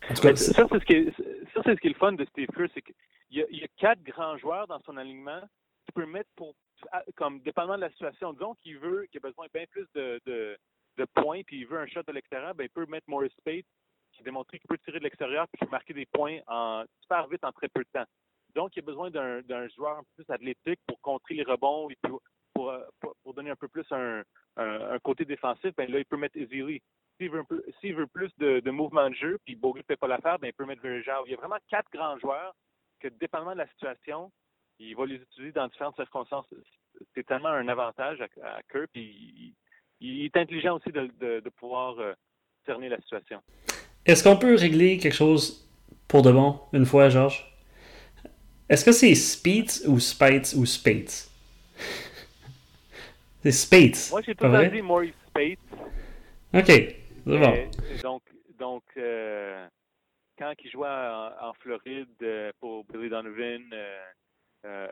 En 0.10 0.14
tout 0.14 0.22
cas, 0.22 0.36
ça, 0.36 0.68
c'est 0.72 0.80
ce 0.80 0.86
qui 0.86 0.94
est 0.94 1.06
ça, 1.06 1.24
c'est 1.64 1.76
ce 1.76 1.80
qui 1.80 1.88
est 1.88 1.92
le 1.92 2.00
fun 2.00 2.14
de 2.14 2.26
Steve 2.26 2.48
Kerr, 2.48 2.68
c'est 2.74 2.82
qu'il 2.82 2.96
y, 3.32 3.64
a 3.64 3.68
quatre 3.78 4.04
grands 4.04 4.38
joueurs 4.38 4.68
dans 4.68 4.80
son 4.82 4.98
alignement 4.98 5.42
qui 5.86 5.92
peut 5.94 6.06
mettre 6.06 6.30
pour, 6.36 6.56
comme 7.16 7.40
dépendamment 7.42 7.76
de 7.76 7.82
la 7.82 7.90
situation, 7.92 8.34
disons 8.34 8.56
qu'il 8.56 8.78
veut, 8.80 9.06
qu'il 9.12 9.20
a 9.24 9.28
besoin 9.28 9.48
bien 9.54 9.66
plus 9.70 9.88
de, 9.94 10.20
de, 10.26 10.58
de 10.98 11.06
points, 11.16 11.42
puis 11.44 11.60
il 11.60 11.68
veut 11.68 11.80
un 11.80 11.88
shot 11.88 12.04
de 12.04 12.12
l'extérieur, 12.12 12.56
ben, 12.56 12.66
il 12.66 12.70
peut 12.70 12.86
mettre 12.86 13.10
Morris 13.10 13.34
Spade, 13.38 13.64
qui 14.14 14.22
a 14.22 14.24
démontré 14.24 14.60
qu'il 14.60 14.68
peut 14.68 14.78
tirer 14.78 15.00
de 15.00 15.04
l'extérieur, 15.04 15.48
puis 15.48 15.68
marquer 15.70 15.94
des 15.94 16.06
points 16.06 16.40
en 16.48 16.84
super 17.02 17.28
vite 17.28 17.44
en 17.44 17.52
très 17.52 17.68
peu 17.68 17.84
de 17.84 17.90
temps. 17.92 18.06
Donc, 18.56 18.76
il 18.76 18.80
a 18.80 18.84
besoin 18.84 19.10
d'un 19.10 19.68
joueur 19.70 19.98
un 19.98 20.04
peu 20.04 20.24
plus 20.24 20.34
athlétique 20.34 20.80
pour 20.88 21.00
contrer 21.02 21.34
les 21.36 21.44
rebonds 21.44 21.90
et 21.90 21.98
pour, 22.02 22.22
pour, 22.54 23.34
donner 23.34 23.50
un 23.50 23.56
peu 23.56 23.68
plus 23.68 23.86
un, 23.92 24.24
côté 25.00 25.26
défensif. 25.26 25.72
Ben 25.76 25.90
là, 25.90 26.00
il 26.00 26.06
peut 26.06 26.18
mettre 26.18 26.38
Ezeli. 26.38 26.82
S'il 27.18 27.30
veut, 27.96 28.08
plus 28.08 28.32
de, 28.38 28.60
de, 28.60 28.72
mouvement 28.72 29.10
de 29.10 29.16
jeu, 29.16 29.40
puis 29.46 29.56
Bogut 29.56 29.80
ne 29.80 29.84
fait 29.84 29.96
pas 29.96 30.08
l'affaire, 30.08 30.40
ben, 30.40 30.48
il 30.48 30.54
peut 30.54 30.66
mettre 30.66 30.82
Verjao. 30.82 31.26
Il 31.26 31.32
y 31.32 31.34
a 31.34 31.38
vraiment 31.38 31.58
quatre 31.70 31.90
grands 31.92 32.18
joueurs 32.18 32.56
que, 33.00 33.08
dépendamment 33.08 33.54
de 33.54 33.60
la 33.60 33.68
situation, 33.68 34.32
il 34.80 34.96
va 34.96 35.06
les 35.06 35.16
utiliser 35.16 35.52
dans 35.52 35.68
différentes 35.68 35.96
circonstances. 35.96 36.46
C'est 37.14 37.26
tellement 37.26 37.50
un 37.50 37.68
avantage 37.68 38.22
à, 38.22 38.26
à 38.46 38.62
Kerr, 38.72 38.88
puis 38.92 39.54
il, 40.00 40.26
est 40.26 40.38
intelligent 40.38 40.78
aussi 40.78 40.92
de, 40.92 41.12
de, 41.20 41.50
pouvoir 41.50 41.98
euh, 42.00 42.14
cerner 42.66 42.90
la 42.90 42.98
situation. 43.02 43.42
Est-ce 44.06 44.24
qu'on 44.24 44.38
peut 44.38 44.56
régler 44.56 44.98
quelque 44.98 45.16
chose 45.16 45.70
pour 46.08 46.24
de 46.24 46.32
bon, 46.32 46.60
une 46.74 46.86
fois, 46.86 47.10
Georges? 47.10 47.50
Est-ce 48.70 48.84
que 48.86 48.92
c'est 48.92 49.14
Speeds 49.16 49.88
ou 49.88 50.00
Spites 50.00 50.54
ou 50.58 50.66
Spates? 50.66 51.30
c'est 53.44 53.52
Spates. 53.52 54.10
Moi, 54.12 54.22
j'ai 54.22 54.36
tout 54.36 54.48
dit 54.72 54.82
Maurice 54.82 55.14
Spates. 55.30 55.60
OK. 56.54 57.03
Donc, 57.26 58.24
donc 58.58 58.84
euh, 58.98 59.68
quand 60.38 60.54
il 60.64 60.72
jouait 60.72 60.88
en, 60.90 61.54
Floride 61.60 62.10
euh, 62.22 62.52
pour 62.60 62.84
Billy 62.86 63.10
Donovan, 63.10 63.64
euh, 64.66 64.88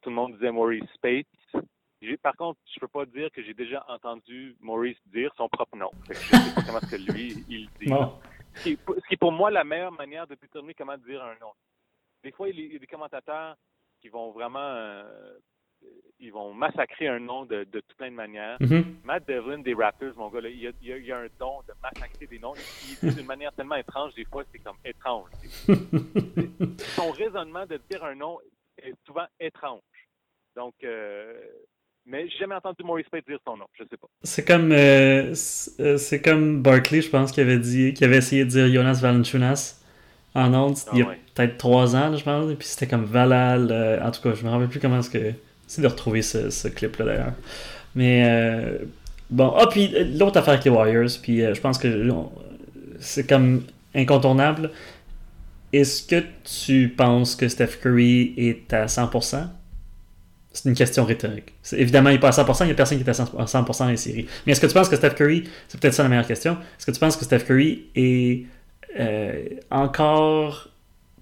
tout 0.00 0.10
le 0.10 0.16
monde 0.16 0.34
disait 0.34 0.52
Maurice 0.52 0.84
Spates. 0.94 1.26
Par 2.22 2.34
contre, 2.36 2.58
je 2.72 2.80
peux 2.80 2.88
pas 2.88 3.04
dire 3.04 3.30
que 3.30 3.42
j'ai 3.42 3.52
déjà 3.52 3.84
entendu 3.88 4.56
Maurice 4.60 4.96
dire 5.06 5.32
son 5.36 5.48
propre 5.48 5.76
nom. 5.76 5.90
Je 6.08 6.14
sais 6.14 6.54
pas 6.54 6.62
comment 6.66 6.80
que 6.80 7.12
lui, 7.12 7.44
il 7.48 7.68
dit. 7.78 7.92
Ce, 8.54 8.62
qui, 8.62 8.78
est 9.10 9.16
pour 9.16 9.32
moi 9.32 9.50
la 9.50 9.64
meilleure 9.64 9.92
manière 9.92 10.26
de 10.26 10.34
déterminer 10.34 10.74
comment 10.74 10.96
dire 10.96 11.22
un 11.22 11.34
nom. 11.40 11.52
Des 12.24 12.32
fois, 12.32 12.48
il 12.48 12.72
y 12.72 12.76
a 12.76 12.78
des 12.78 12.86
commentateurs 12.86 13.56
qui 14.00 14.08
vont 14.08 14.30
vraiment 14.32 15.02
ils 16.20 16.32
vont 16.32 16.52
massacrer 16.52 17.08
un 17.08 17.18
nom 17.18 17.44
de, 17.46 17.64
de 17.64 17.80
tout 17.80 17.96
plein 17.96 18.10
de 18.10 18.14
manières. 18.14 18.58
Mm-hmm. 18.60 18.84
Matt 19.04 19.26
Devlin 19.26 19.58
des 19.58 19.74
Raptors, 19.74 20.12
mon 20.16 20.28
gars, 20.28 20.42
là, 20.42 20.48
il, 20.50 20.60
y 20.60 20.66
a, 20.66 20.72
il, 20.82 21.12
a, 21.12 21.18
un 21.18 21.26
don 21.38 21.60
de 21.66 21.72
massacrer 21.82 22.26
des 22.26 22.38
noms. 22.38 22.52
Il, 23.02 23.08
dit 23.08 23.16
d'une 23.16 23.26
manière 23.26 23.52
tellement 23.52 23.76
étrange, 23.76 24.14
des 24.14 24.26
fois, 24.26 24.44
c'est 24.52 24.58
comme 24.58 24.76
étrange. 24.84 25.30
Son 26.94 27.10
raisonnement 27.10 27.66
de 27.66 27.80
dire 27.90 28.04
un 28.04 28.14
nom 28.14 28.38
est 28.82 28.94
souvent 29.06 29.26
étrange. 29.40 29.80
Donc, 30.56 30.74
euh, 30.84 31.32
mais 32.04 32.28
j'ai 32.28 32.38
jamais 32.38 32.54
entendu 32.54 32.82
Maurice 32.82 33.08
Pate 33.10 33.26
dire 33.26 33.38
son 33.46 33.56
nom, 33.56 33.66
je 33.78 33.84
sais 33.84 33.96
pas. 33.96 34.08
C'est 34.22 34.44
comme 34.44 34.72
euh, 34.72 35.32
euh, 35.80 35.96
c'est 35.96 36.22
comme 36.22 36.60
Barkley, 36.60 37.02
je 37.02 37.10
pense, 37.10 37.30
qui 37.30 37.40
avait 37.40 37.58
dit, 37.58 37.94
qui 37.94 38.04
avait 38.04 38.16
essayé 38.16 38.44
de 38.44 38.50
dire 38.50 38.68
Jonas 38.68 38.98
Valanciunas 39.00 39.80
en 40.34 40.52
ondes 40.54 40.76
il 40.92 41.00
y 41.00 41.02
a 41.02 41.08
ah 41.10 41.14
peut-être 41.34 41.56
trois 41.56 41.96
ans, 41.96 42.16
je 42.16 42.24
pense, 42.24 42.50
et 42.50 42.56
puis 42.56 42.66
c'était 42.66 42.88
comme 42.88 43.04
Valal. 43.04 44.00
en 44.02 44.10
tout 44.10 44.22
cas, 44.22 44.34
je 44.34 44.44
me 44.44 44.50
rappelle 44.50 44.68
plus 44.68 44.80
comment 44.80 44.98
est-ce 44.98 45.10
que 45.10 45.34
c'est 45.70 45.82
de 45.82 45.86
retrouver 45.86 46.20
ce, 46.20 46.66
clip-là 46.66 47.04
d'ailleurs. 47.04 47.32
Mais 47.94 48.24
euh, 48.26 48.78
bon, 49.30 49.54
ah, 49.56 49.68
puis 49.68 49.94
l'autre 50.18 50.38
affaire 50.38 50.54
avec 50.54 50.64
les 50.64 50.70
Warriors, 50.70 51.10
puis 51.22 51.44
euh, 51.44 51.54
je 51.54 51.60
pense 51.60 51.78
que 51.78 52.08
c'est 52.98 53.24
comme 53.24 53.62
incontournable. 53.94 54.72
Est-ce 55.72 56.02
que 56.02 56.24
tu 56.42 56.88
penses 56.88 57.36
que 57.36 57.46
Steph 57.46 57.78
Curry 57.80 58.34
est 58.36 58.72
à 58.72 58.86
100% 58.86 59.46
C'est 60.52 60.68
une 60.68 60.74
question 60.74 61.04
rhétorique. 61.04 61.52
Évidemment, 61.70 62.10
il 62.10 62.14
n'est 62.14 62.18
pas 62.18 62.36
à 62.36 62.44
100%, 62.44 62.64
il 62.64 62.66
n'y 62.66 62.72
a 62.72 62.74
personne 62.74 62.98
qui 62.98 63.08
est 63.08 63.08
à 63.08 63.44
100% 63.44 63.78
dans 63.78 63.88
les 63.88 63.96
séries. 63.96 64.26
Mais 64.44 64.52
est-ce 64.52 64.60
que 64.60 64.66
tu 64.66 64.74
penses 64.74 64.88
que 64.88 64.96
Steph 64.96 65.10
Curry, 65.10 65.44
c'est 65.68 65.78
peut-être 65.80 65.94
ça 65.94 66.02
la 66.02 66.08
meilleure 66.08 66.26
question, 66.26 66.54
est-ce 66.54 66.86
que 66.86 66.90
tu 66.90 66.98
penses 66.98 67.16
que 67.16 67.24
Steph 67.24 67.44
Curry 67.46 67.86
est 67.94 68.46
euh, 68.98 69.44
encore 69.70 70.70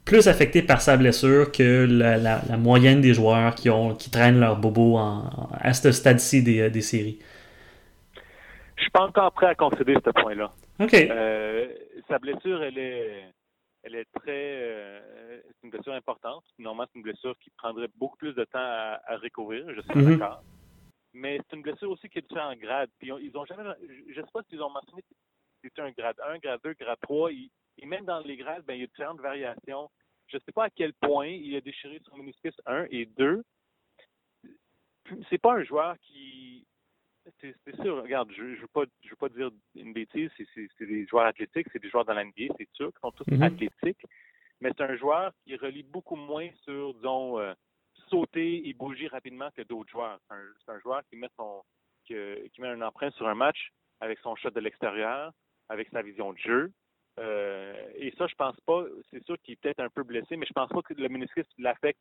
plus 0.08 0.26
affecté 0.26 0.62
par 0.62 0.80
sa 0.80 0.96
blessure 0.96 1.52
que 1.52 1.86
la, 1.86 2.56
moyenne 2.56 3.00
des 3.00 3.12
joueurs 3.12 3.54
qui, 3.54 3.68
ont, 3.68 3.94
qui 3.94 4.10
traînent 4.10 4.40
leur 4.40 4.56
bobo 4.56 4.96
à 4.98 5.72
ce 5.74 5.92
stade-ci 5.92 6.42
des, 6.42 6.70
des, 6.70 6.80
séries? 6.80 7.18
Je 8.76 8.82
suis 8.82 8.90
pas 8.90 9.02
encore 9.02 9.32
prêt 9.32 9.46
à 9.46 9.54
concéder 9.54 9.94
ce 10.04 10.10
point-là. 10.10 10.50
OK. 10.80 10.94
Euh, 10.94 11.68
sa 12.08 12.18
blessure, 12.18 12.62
elle 12.62 12.78
est, 12.78 13.24
elle 13.82 13.96
est 13.96 14.06
très. 14.14 14.30
Euh, 14.62 15.00
c'est 15.44 15.64
une 15.64 15.70
blessure 15.70 15.92
importante. 15.92 16.44
Normalement, 16.58 16.88
c'est 16.90 16.98
une 16.98 17.04
blessure 17.04 17.34
qui 17.42 17.50
prendrait 17.58 17.88
beaucoup 17.96 18.16
plus 18.16 18.32
de 18.32 18.44
temps 18.44 18.58
à, 18.58 19.00
à 19.06 19.16
recouvrir, 19.16 19.66
je 19.74 19.80
suis 19.82 19.90
mm-hmm. 19.90 20.18
d'accord. 20.18 20.42
Mais 21.12 21.38
c'est 21.38 21.56
une 21.56 21.62
blessure 21.62 21.90
aussi 21.90 22.08
qui 22.08 22.18
est 22.18 22.32
en 22.38 22.54
grade. 22.54 22.90
Puis 22.98 23.10
ils 23.20 23.36
ont 23.36 23.44
jamais. 23.44 23.64
Je 24.08 24.20
ne 24.20 24.24
sais 24.24 24.32
pas 24.32 24.40
s'ils 24.48 24.62
ont 24.62 24.70
mentionné 24.70 25.02
si 25.62 25.70
c'est 25.74 25.82
un 25.82 25.90
grade 25.90 26.16
1, 26.24 26.38
grade 26.38 26.60
2, 26.64 26.74
grade 26.74 26.98
3. 27.02 27.30
Et 27.80 27.86
même 27.86 28.04
dans 28.04 28.20
les 28.20 28.36
grades, 28.36 28.64
ben, 28.66 28.74
il 28.74 28.80
y 28.80 28.84
a 28.84 28.86
différentes 28.86 29.20
variations. 29.20 29.90
Je 30.28 30.36
ne 30.36 30.40
sais 30.42 30.52
pas 30.52 30.64
à 30.64 30.70
quel 30.70 30.92
point 30.94 31.26
il 31.26 31.56
a 31.56 31.60
déchiré 31.60 32.00
son 32.04 32.16
meniscus 32.16 32.54
1 32.66 32.86
et 32.90 33.06
2. 33.06 33.42
C'est 35.30 35.38
pas 35.38 35.54
un 35.54 35.64
joueur 35.64 35.96
qui. 36.00 36.66
C'est 37.40 37.76
sûr, 37.82 38.02
regarde, 38.02 38.30
je 38.32 38.42
ne 38.42 38.56
veux, 38.56 38.66
pas, 38.68 38.84
je 39.02 39.10
veux 39.10 39.16
pas 39.16 39.28
dire 39.28 39.50
une 39.74 39.92
bêtise, 39.92 40.30
c'est 40.56 40.86
des 40.86 41.06
joueurs 41.06 41.26
athlétiques, 41.26 41.66
c'est 41.70 41.78
des 41.78 41.90
joueurs 41.90 42.06
dans 42.06 42.14
l'NBA, 42.14 42.54
c'est 42.56 42.68
sûr, 42.72 42.90
qui 42.90 43.00
sont 43.02 43.12
tous 43.12 43.24
mm-hmm. 43.24 43.42
athlétiques, 43.42 44.06
mais 44.62 44.70
c'est 44.74 44.84
un 44.84 44.96
joueur 44.96 45.32
qui 45.44 45.54
relie 45.56 45.82
beaucoup 45.82 46.16
moins 46.16 46.48
sur, 46.64 46.94
disons, 46.94 47.38
euh, 47.38 47.52
sauter 48.08 48.66
et 48.66 48.72
bouger 48.72 49.08
rapidement 49.08 49.50
que 49.54 49.60
d'autres 49.60 49.90
joueurs. 49.90 50.18
C'est 50.66 50.72
un, 50.72 50.80
joueur 50.80 51.02
qui 51.10 51.16
met 51.16 51.28
son 51.36 51.62
qui, 52.06 52.14
qui 52.54 52.62
met 52.62 52.68
un 52.68 52.80
empreinte 52.80 53.12
sur 53.14 53.28
un 53.28 53.34
match 53.34 53.72
avec 54.00 54.18
son 54.20 54.34
shot 54.36 54.50
de 54.50 54.60
l'extérieur, 54.60 55.32
avec 55.68 55.90
sa 55.90 56.00
vision 56.00 56.32
de 56.32 56.38
jeu. 56.38 56.72
Euh, 57.18 57.90
et 57.96 58.12
ça, 58.16 58.26
je 58.26 58.34
pense 58.34 58.58
pas, 58.60 58.84
c'est 59.10 59.24
sûr 59.24 59.36
qu'il 59.42 59.52
est 59.52 59.56
peut-être 59.56 59.80
un 59.80 59.88
peu 59.88 60.02
blessé, 60.02 60.36
mais 60.36 60.46
je 60.46 60.52
pense 60.52 60.68
pas 60.68 60.82
que 60.82 60.94
le 60.94 61.08
meniscus 61.08 61.46
l'affecte 61.58 62.00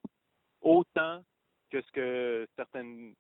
autant 0.62 1.24
que 1.70 1.82
ce 1.82 1.92
que 1.92 2.48
certaines 2.56 3.14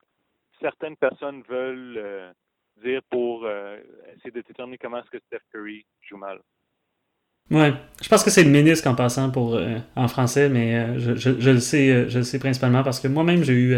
certaines 0.60 0.97
personnes 0.97 1.43
veulent 1.43 1.97
euh, 1.97 2.33
dire 2.77 3.01
pour 3.10 3.45
euh, 3.45 3.79
essayer 4.15 4.31
de 4.31 4.41
déterminer 4.41 4.77
comment 4.77 4.99
est-ce 4.99 5.10
que 5.10 5.19
Steph 5.19 5.41
Curry 5.51 5.86
joue 6.01 6.17
mal. 6.17 6.41
Ouais, 7.49 7.73
je 8.01 8.10
pense 8.10 8.23
que 8.23 8.29
c'est 8.29 8.43
le 8.43 8.49
ministre 8.49 8.89
en 8.89 8.95
passant 8.95 9.29
pour 9.29 9.55
euh, 9.55 9.77
en 9.95 10.10
français, 10.10 10.49
mais 10.49 10.75
euh, 10.75 10.99
je, 10.99 11.31
je, 11.39 11.49
le 11.49 11.60
sais, 11.62 11.89
euh, 11.89 12.10
je 12.10 12.17
le 12.17 12.23
sais 12.25 12.39
principalement 12.39 12.83
parce 12.83 12.99
que 12.99 13.07
moi-même 13.07 13.43
j'ai 13.43 13.53
eu 13.53 13.77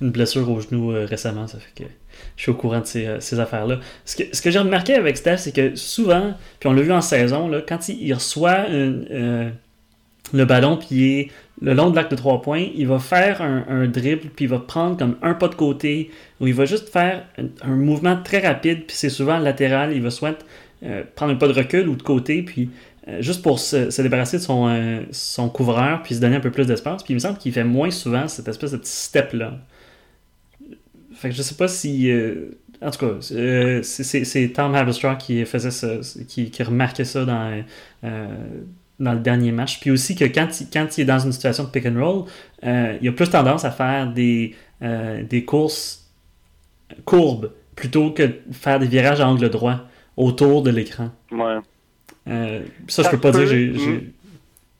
une 0.00 0.10
blessure 0.10 0.50
au 0.50 0.60
genou 0.60 0.88
récemment, 0.88 1.46
ça 1.46 1.58
fait 1.58 1.84
que 1.84 1.88
je 2.36 2.42
suis 2.42 2.50
au 2.50 2.54
courant 2.54 2.80
de 2.80 2.86
ces, 2.86 3.08
ces 3.20 3.38
affaires-là. 3.38 3.78
Ce 4.04 4.16
que, 4.16 4.24
ce 4.32 4.42
que 4.42 4.50
j'ai 4.50 4.58
remarqué 4.58 4.94
avec 4.94 5.16
Steph, 5.16 5.38
c'est 5.38 5.52
que 5.52 5.76
souvent, 5.76 6.34
puis 6.58 6.68
on 6.68 6.72
l'a 6.72 6.82
vu 6.82 6.92
en 6.92 7.00
saison, 7.00 7.48
là, 7.48 7.60
quand 7.66 7.88
il, 7.88 8.12
reçoit 8.12 8.66
le 8.68 10.44
ballon 10.44 10.76
puis 10.76 10.88
il 10.90 11.04
est 11.04 11.30
le 11.60 11.74
long 11.74 11.90
de 11.90 11.96
l'acte 11.96 12.10
de 12.10 12.16
trois 12.16 12.42
points, 12.42 12.66
il 12.74 12.88
va 12.88 12.98
faire 12.98 13.42
un, 13.42 13.64
un, 13.68 13.86
dribble 13.86 14.28
puis 14.34 14.46
il 14.46 14.48
va 14.48 14.58
prendre 14.58 14.96
comme 14.96 15.16
un 15.22 15.34
pas 15.34 15.46
de 15.46 15.54
côté 15.54 16.10
ou 16.40 16.48
il 16.48 16.54
va 16.54 16.64
juste 16.64 16.88
faire 16.88 17.24
un, 17.38 17.46
un 17.62 17.76
mouvement 17.76 18.18
très 18.22 18.40
rapide 18.40 18.86
puis 18.86 18.96
c'est 18.96 19.08
souvent 19.08 19.38
latéral, 19.38 19.92
il 19.94 20.02
va 20.02 20.10
soit 20.10 20.36
prendre 21.14 21.32
un 21.32 21.36
pas 21.36 21.48
de 21.48 21.54
recul 21.54 21.88
ou 21.88 21.96
de 21.96 22.02
côté 22.02 22.42
puis 22.42 22.68
euh, 22.68 22.93
juste 23.20 23.42
pour 23.42 23.58
se, 23.58 24.00
débarrasser 24.00 24.38
de 24.38 24.42
son, 24.42 24.68
euh, 24.68 25.02
son 25.10 25.48
couvreur 25.48 26.02
puis 26.02 26.14
se 26.14 26.20
donner 26.20 26.36
un 26.36 26.40
peu 26.40 26.50
plus 26.50 26.66
d'espace. 26.66 27.02
Puis 27.02 27.12
il 27.12 27.16
me 27.16 27.20
semble 27.20 27.38
qu'il 27.38 27.52
fait 27.52 27.64
moins 27.64 27.90
souvent 27.90 28.28
cette 28.28 28.48
espèce 28.48 28.72
de 28.72 28.80
step-là. 28.82 29.58
Fait 31.14 31.28
que 31.28 31.34
je 31.34 31.42
sais 31.42 31.54
pas 31.54 31.68
si. 31.68 32.10
Euh, 32.10 32.58
en 32.82 32.90
tout 32.90 33.06
cas, 33.06 33.14
c'est 33.20 34.52
Tom 34.54 34.74
Haverstraw 34.74 35.16
qui 35.16 35.44
faisait 35.46 35.70
ça, 35.70 35.88
qui, 36.28 36.50
qui 36.50 36.62
remarquait 36.62 37.04
ça 37.04 37.24
dans, 37.24 37.62
dans 38.02 39.12
le 39.12 39.20
dernier 39.20 39.52
match. 39.52 39.80
Puis 39.80 39.90
aussi 39.90 40.14
que 40.14 40.24
quand 40.24 40.60
il, 40.60 40.66
quand 40.70 40.98
il 40.98 41.02
est 41.02 41.06
dans 41.06 41.20
une 41.20 41.32
situation 41.32 41.64
de 41.64 41.70
pick 41.70 41.86
and 41.86 41.98
roll, 41.98 42.24
il 42.62 43.08
a 43.08 43.12
plus 43.12 43.30
tendance 43.30 43.64
à 43.64 43.70
faire 43.70 44.12
des, 44.12 44.54
des 44.82 45.44
courses 45.46 46.10
courbes 47.06 47.52
plutôt 47.74 48.10
que 48.10 48.28
faire 48.52 48.78
des 48.78 48.86
virages 48.86 49.20
à 49.20 49.28
angle 49.28 49.48
droit 49.48 49.80
autour 50.16 50.62
de 50.62 50.70
l'écran. 50.70 51.10
Ouais. 51.30 51.60
Euh, 52.26 52.64
ça, 52.88 53.02
je 53.02 53.10
peux 53.10 53.20
pas 53.20 53.30
dire. 53.32 53.46
J'ai, 53.46 53.70
hmm. 53.70 54.12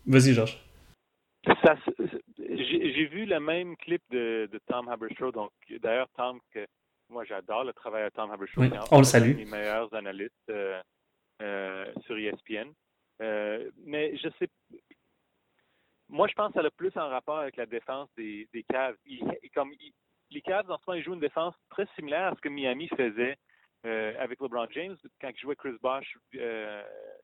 Vas-y, 0.06 0.34
Georges. 0.34 0.58
J'ai 2.38 3.06
vu 3.06 3.26
le 3.26 3.40
même 3.40 3.76
clip 3.76 4.02
de, 4.10 4.48
de 4.50 4.60
Tom 4.66 4.88
Haberstroh. 4.88 5.32
Donc, 5.32 5.50
d'ailleurs, 5.82 6.08
Tom, 6.16 6.40
que 6.52 6.66
moi, 7.10 7.24
j'adore 7.24 7.64
le 7.64 7.72
travail 7.72 8.04
de 8.04 8.10
Tom 8.10 8.30
Haberstroh. 8.30 8.62
Oui, 8.62 8.70
on 8.90 8.98
le 8.98 9.04
salue. 9.04 9.32
Un 9.32 9.34
des 9.34 9.44
meilleurs 9.44 9.92
analystes 9.94 10.32
euh, 10.50 10.80
euh, 11.42 11.92
sur 12.04 12.16
ESPN. 12.16 12.72
Euh, 13.22 13.70
mais 13.84 14.16
je 14.16 14.28
sais. 14.38 14.48
Moi, 16.08 16.28
je 16.28 16.34
pense 16.34 16.48
que 16.48 16.54
ça 16.54 16.60
a 16.60 16.64
le 16.64 16.70
plus 16.70 16.96
en 16.96 17.08
rapport 17.08 17.38
avec 17.38 17.56
la 17.56 17.66
défense 17.66 18.08
des, 18.16 18.48
des 18.52 18.62
Cavs. 18.64 18.96
comme, 19.54 19.72
les 20.30 20.40
Cavs, 20.42 20.70
en 20.70 20.78
ce 20.78 20.82
moment, 20.86 20.98
ils 20.98 21.04
jouent 21.04 21.14
une 21.14 21.20
défense 21.20 21.54
très 21.70 21.86
similaire 21.94 22.32
à 22.32 22.34
ce 22.34 22.40
que 22.40 22.48
Miami 22.48 22.88
faisait 22.88 23.36
avec 24.18 24.40
LeBron 24.40 24.66
James, 24.70 24.96
quand 25.20 25.28
il 25.28 25.38
jouait 25.38 25.56
Chris 25.56 25.76
Bosh, 25.82 26.16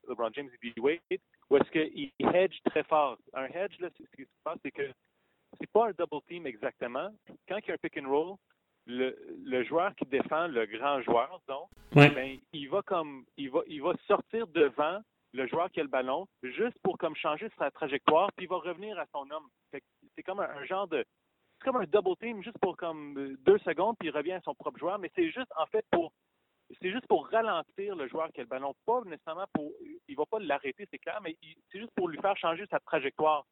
LeBron 0.07 0.31
James 0.33 0.49
et 0.61 0.69
D. 0.69 0.81
Wade, 0.81 0.99
où 1.49 1.57
est-ce 1.57 1.71
qu'il 1.71 2.11
hedge 2.19 2.57
très 2.65 2.83
fort. 2.83 3.17
Un 3.33 3.45
hedge, 3.45 3.79
là, 3.79 3.89
ce 3.97 4.15
qui 4.15 4.23
se 4.23 4.43
passe, 4.43 4.57
c'est 4.63 4.71
que 4.71 4.89
c'est 5.59 5.69
pas 5.71 5.89
un 5.89 5.91
double 5.91 6.21
team 6.27 6.47
exactement. 6.47 7.09
Quand 7.47 7.57
il 7.57 7.67
y 7.67 7.71
a 7.71 7.73
un 7.73 7.77
pick 7.77 7.97
and 7.97 8.09
roll, 8.09 8.37
le, 8.87 9.15
le 9.43 9.63
joueur 9.63 9.93
qui 9.95 10.05
défend 10.05 10.47
le 10.47 10.65
grand 10.65 11.01
joueur, 11.01 11.39
donc, 11.47 11.69
ben, 11.93 12.39
il 12.51 12.69
va 12.69 12.81
comme 12.81 13.25
il 13.37 13.51
va 13.51 13.61
il 13.67 13.81
va 13.81 13.93
sortir 14.07 14.47
devant 14.47 15.01
le 15.33 15.47
joueur 15.47 15.69
qui 15.71 15.79
a 15.79 15.83
le 15.83 15.89
ballon 15.89 16.27
juste 16.41 16.77
pour 16.83 16.97
comme 16.97 17.15
changer 17.15 17.47
sa 17.57 17.71
trajectoire, 17.71 18.31
puis 18.35 18.45
il 18.45 18.49
va 18.49 18.57
revenir 18.57 18.97
à 18.99 19.05
son 19.11 19.29
homme. 19.29 19.47
C'est 19.71 20.23
comme 20.23 20.39
un, 20.39 20.49
un, 20.49 20.65
genre 20.65 20.87
de 20.87 21.05
c'est 21.59 21.65
comme 21.65 21.81
un 21.81 21.85
double 21.85 22.17
team 22.17 22.43
juste 22.43 22.57
pour 22.59 22.75
comme 22.75 23.35
deux 23.45 23.59
secondes, 23.59 23.95
puis 23.99 24.09
il 24.09 24.15
revient 24.15 24.33
à 24.33 24.41
son 24.41 24.55
propre 24.55 24.79
joueur, 24.79 24.99
mais 24.99 25.11
c'est 25.15 25.29
juste 25.29 25.51
en 25.57 25.65
fait 25.67 25.85
pour 25.91 26.11
c'est 26.81 26.91
juste 26.91 27.07
pour 27.07 27.27
ralentir 27.27 27.95
le 27.95 28.07
joueur 28.07 28.31
qui 28.31 28.39
a 28.39 28.43
le 28.43 28.49
ballon, 28.49 28.73
pas 28.85 29.01
nécessairement 29.05 29.47
pour. 29.53 29.71
Il 30.07 30.15
va 30.15 30.25
pas 30.25 30.39
l'arrêter, 30.39 30.87
c'est 30.89 30.99
clair, 30.99 31.19
mais 31.21 31.35
c'est 31.71 31.79
juste 31.79 31.93
pour 31.95 32.07
lui 32.07 32.19
faire 32.19 32.37
changer 32.37 32.65
sa 32.67 32.79
trajectoire. 32.79 33.45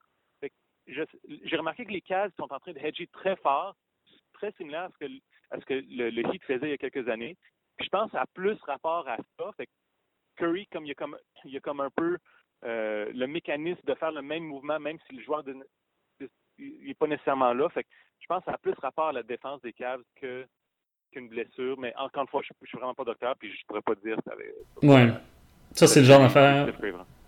J'ai 0.87 1.57
remarqué 1.57 1.85
que 1.85 1.91
les 1.91 2.01
Cavs 2.01 2.31
sont 2.35 2.51
en 2.51 2.59
train 2.59 2.73
de 2.73 2.79
hedger 2.79 3.07
très 3.07 3.35
fort, 3.37 3.75
très 4.33 4.51
similaire 4.53 4.83
à 4.83 4.89
ce 4.89 4.97
que, 4.97 5.11
à 5.51 5.59
que 5.59 5.73
le, 5.73 6.09
le, 6.09 6.33
Heat 6.33 6.43
faisait 6.45 6.67
il 6.67 6.71
y 6.71 6.73
a 6.73 6.77
quelques 6.77 7.07
années. 7.09 7.37
Je 7.79 7.87
pense 7.89 8.11
que 8.11 8.17
a 8.17 8.25
plus 8.33 8.59
rapport 8.63 9.07
à 9.07 9.17
ça. 9.37 9.51
Fait 9.55 9.69
Curry, 10.37 10.65
comme 10.67 10.85
il 10.85 10.89
y 10.89 10.91
a 10.91 10.95
comme, 10.95 11.17
il 11.45 11.51
y 11.51 11.57
a 11.57 11.59
comme 11.59 11.81
un 11.81 11.91
peu 11.91 12.17
euh, 12.63 13.11
le 13.13 13.27
mécanisme 13.27 13.81
de 13.83 13.93
faire 13.95 14.11
le 14.11 14.21
même 14.21 14.43
mouvement, 14.43 14.79
même 14.79 14.97
si 15.07 15.15
le 15.15 15.21
joueur 15.21 15.43
n'est 16.57 16.93
pas 16.95 17.07
nécessairement 17.07 17.53
là. 17.53 17.69
Fait 17.69 17.85
je 18.19 18.25
pense 18.27 18.43
que 18.43 18.51
a 18.51 18.57
plus 18.57 18.73
rapport 18.79 19.09
à 19.09 19.13
la 19.13 19.23
défense 19.23 19.61
des 19.61 19.73
Cavs 19.73 20.03
que 20.15 20.47
qu'une 21.11 21.27
blessure, 21.27 21.77
mais 21.79 21.93
encore 21.97 22.23
une 22.23 22.29
fois, 22.29 22.41
je, 22.43 22.53
ne 22.61 22.67
suis 22.67 22.77
vraiment 22.77 22.93
pas 22.93 23.03
docteur, 23.03 23.35
puis 23.37 23.49
je 23.51 23.65
pourrais 23.67 23.81
pas 23.81 23.95
te 23.95 24.05
dire. 24.05 24.17
Ça 24.25 24.33
avait, 24.33 24.87
ouais. 24.87 25.11
Ça, 25.73 25.87
c'est 25.87 26.01
le 26.01 26.05
genre 26.05 26.21
d'affaire. 26.21 26.67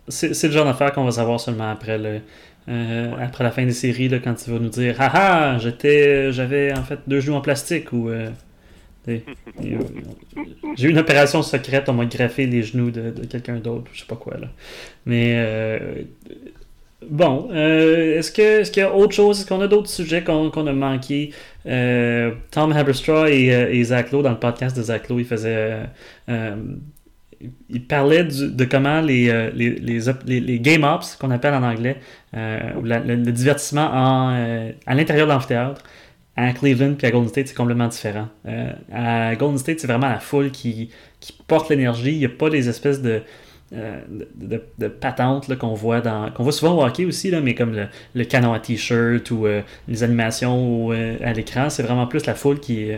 C'est 0.07 0.47
le 0.47 0.53
genre 0.53 0.65
d'affaire 0.65 0.91
qu'on 0.91 1.05
va 1.05 1.11
savoir 1.11 1.39
seulement 1.39 1.69
après 1.69 1.97
le, 1.97 2.21
euh, 2.69 3.15
ouais. 3.15 3.23
après 3.23 3.43
la 3.43 3.51
fin 3.51 3.65
des 3.65 3.71
séries, 3.71 4.09
là, 4.09 4.19
quand 4.19 4.33
tu 4.33 4.51
vas 4.51 4.59
nous 4.59 4.69
dire 4.69 4.95
Ah 4.99 5.11
ah, 5.13 5.57
j'étais, 5.59 6.31
j'avais 6.31 6.73
en 6.73 6.83
fait 6.83 6.99
deux 7.07 7.19
genoux 7.19 7.35
en 7.35 7.41
plastique 7.41 7.91
ou. 7.93 8.09
Euh, 8.09 8.29
j'ai 9.07 10.87
eu 10.87 10.91
une 10.91 10.99
opération 10.99 11.41
secrète, 11.41 11.89
on 11.89 11.93
m'a 11.93 12.05
graffé 12.05 12.45
les 12.45 12.61
genoux 12.61 12.91
de, 12.91 13.09
de 13.09 13.25
quelqu'un 13.25 13.55
d'autre, 13.55 13.89
je 13.93 14.01
sais 14.01 14.05
pas 14.05 14.15
quoi 14.15 14.37
là. 14.37 14.47
Mais 15.07 15.33
euh, 15.37 16.03
Bon, 17.09 17.49
euh, 17.51 18.19
est-ce 18.19 18.31
que 18.31 18.61
est-ce 18.61 18.71
qu'il 18.71 18.81
y 18.81 18.85
a 18.85 18.93
autre 18.93 19.13
chose? 19.13 19.39
Est-ce 19.39 19.47
qu'on 19.47 19.61
a 19.61 19.67
d'autres 19.67 19.89
sujets 19.89 20.23
qu'on 20.23 20.51
qu 20.51 20.59
a 20.59 20.73
manqué? 20.73 21.33
Euh, 21.65 22.31
Tom 22.49 22.71
Haberstraw 22.71 23.27
et, 23.27 23.53
euh, 23.53 23.71
et, 23.71 23.83
Zach 23.83 24.11
Lowe, 24.11 24.23
dans 24.23 24.31
le 24.31 24.39
podcast 24.39 24.75
de 24.75 24.81
Zach 24.81 25.09
Lowe, 25.09 25.19
il 25.19 25.25
faisait 25.25 25.79
euh, 26.29 26.55
il 27.69 27.87
parlait 27.87 28.23
du, 28.23 28.51
de 28.51 28.65
comment 28.65 29.01
les, 29.01 29.51
les, 29.55 29.71
les, 29.79 30.39
les 30.39 30.59
game 30.59 30.83
ops, 30.83 31.15
qu'on 31.15 31.31
appelle 31.31 31.55
en 31.55 31.63
anglais, 31.63 31.97
la, 32.33 32.99
le, 32.99 33.31
divertissement 33.31 33.89
en, 33.91 34.71
à 34.85 34.93
l'intérieur 34.93 35.25
de 35.25 35.31
l'amphithéâtre, 35.31 35.81
à 36.35 36.53
Cleveland 36.53 36.93
puis 36.93 37.07
à 37.07 37.11
Golden 37.11 37.29
State, 37.29 37.47
c'est 37.47 37.57
complètement 37.57 37.87
différent. 37.87 38.27
à 38.93 39.35
Golden 39.35 39.57
State, 39.57 39.79
c'est 39.79 39.87
vraiment 39.87 40.07
la 40.09 40.19
foule 40.19 40.51
qui, 40.51 40.91
qui 41.19 41.33
porte 41.47 41.69
l'énergie. 41.71 42.11
Il 42.11 42.19
n'y 42.19 42.25
a 42.25 42.29
pas 42.29 42.51
des 42.51 42.69
espèces 42.69 43.01
de 43.01 43.23
euh, 43.73 44.01
de, 44.35 45.55
qu'on 45.55 45.73
voit 45.73 46.01
qu'on 46.01 46.43
voit 46.43 46.51
souvent 46.51 46.77
au 46.77 46.85
hockey 46.85 47.05
aussi 47.05 47.31
là, 47.31 47.39
mais 47.39 47.55
comme 47.55 47.87
le, 48.13 48.25
canon 48.25 48.51
à 48.51 48.59
t-shirt 48.59 49.31
ou 49.31 49.47
euh, 49.47 49.61
les 49.87 50.03
animations 50.03 50.91
euh, 50.91 51.15
à 51.23 51.31
l'écran 51.31 51.69
c'est 51.69 51.83
vraiment 51.83 52.05
plus 52.05 52.25
la 52.25 52.35
foule 52.35 52.59
qui 52.59 52.89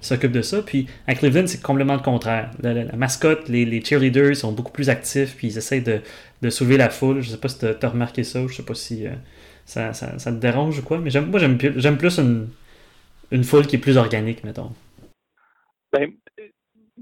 s'occupe 0.00 0.30
de 0.30 0.42
ça. 0.42 0.62
Puis 0.62 0.86
à 1.08 1.16
Cleveland 1.16 1.48
c'est 1.48 1.60
complètement 1.60 1.94
le 1.94 2.00
contraire. 2.02 2.52
La, 2.62 2.84
mascotte 2.96 3.48
les, 3.48 3.64
les, 3.64 3.84
cheerleaders 3.84 4.36
sont 4.36 4.52
beaucoup 4.52 4.70
plus 4.70 4.88
actifs 4.88 5.34
puis 5.36 5.48
ils 5.48 5.58
essayent 5.58 5.82
de, 5.82 6.00
de 6.42 6.50
soulever 6.50 6.76
la 6.76 6.90
foule. 6.90 7.22
Je 7.22 7.30
sais 7.30 7.36
pas 7.36 7.48
si 7.48 7.58
tu 7.58 7.66
as 7.66 7.88
remarqué 7.88 8.22
ça 8.22 8.40
je 8.46 8.54
sais 8.54 8.62
pas 8.62 8.74
si 8.74 9.06
ça, 9.64 9.90
te 9.92 10.30
dérange 10.30 10.78
ou 10.78 10.82
quoi 10.82 10.98
mais 10.98 11.10
moi 11.22 11.40
j'aime 11.40 11.58
j'aime 11.76 11.98
plus 11.98 12.20
une, 12.20 12.48
une 13.32 13.42
foule 13.42 13.66
qui 13.66 13.74
est 13.76 13.80
plus 13.80 13.96
organique 13.96 14.44
mettons. 14.44 14.70
Ben, 15.92 16.08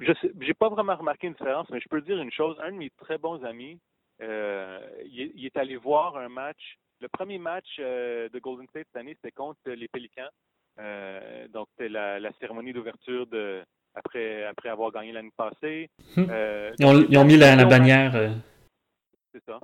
je 0.00 0.12
j'ai 0.40 0.54
pas 0.54 0.68
vraiment 0.68 0.96
remarqué 0.96 1.26
une 1.26 1.34
différence, 1.34 1.68
mais 1.70 1.80
je 1.80 1.88
peux 1.88 2.00
dire 2.00 2.18
une 2.18 2.32
chose. 2.32 2.56
Un 2.60 2.72
de 2.72 2.76
mes 2.76 2.90
très 2.90 3.18
bons 3.18 3.42
amis, 3.44 3.78
euh, 4.22 4.80
il, 5.04 5.32
il, 5.34 5.46
est 5.46 5.56
allé 5.56 5.76
voir 5.76 6.16
un 6.16 6.28
match. 6.28 6.78
Le 7.00 7.08
premier 7.08 7.38
match 7.38 7.76
euh, 7.78 8.28
de 8.28 8.38
Golden 8.38 8.66
State 8.68 8.86
cette 8.88 9.00
année, 9.00 9.14
c'était 9.14 9.32
contre 9.32 9.60
les 9.66 9.88
Pélicans. 9.88 10.28
Euh, 10.80 11.46
donc, 11.48 11.68
c'était 11.70 11.88
la, 11.88 12.18
la, 12.20 12.32
cérémonie 12.40 12.72
d'ouverture 12.72 13.26
de 13.26 13.62
après, 13.94 14.44
après 14.44 14.68
avoir 14.68 14.92
gagné 14.92 15.12
l'année 15.12 15.32
passée. 15.36 15.90
Hum. 16.16 16.28
ils, 16.78 16.86
ont, 16.86 17.06
ils, 17.08 17.18
ont, 17.18 17.24
mis 17.24 17.36
la, 17.36 17.56
la 17.56 17.64
bannière. 17.64 18.32
C'est 19.32 19.44
ça. 19.44 19.60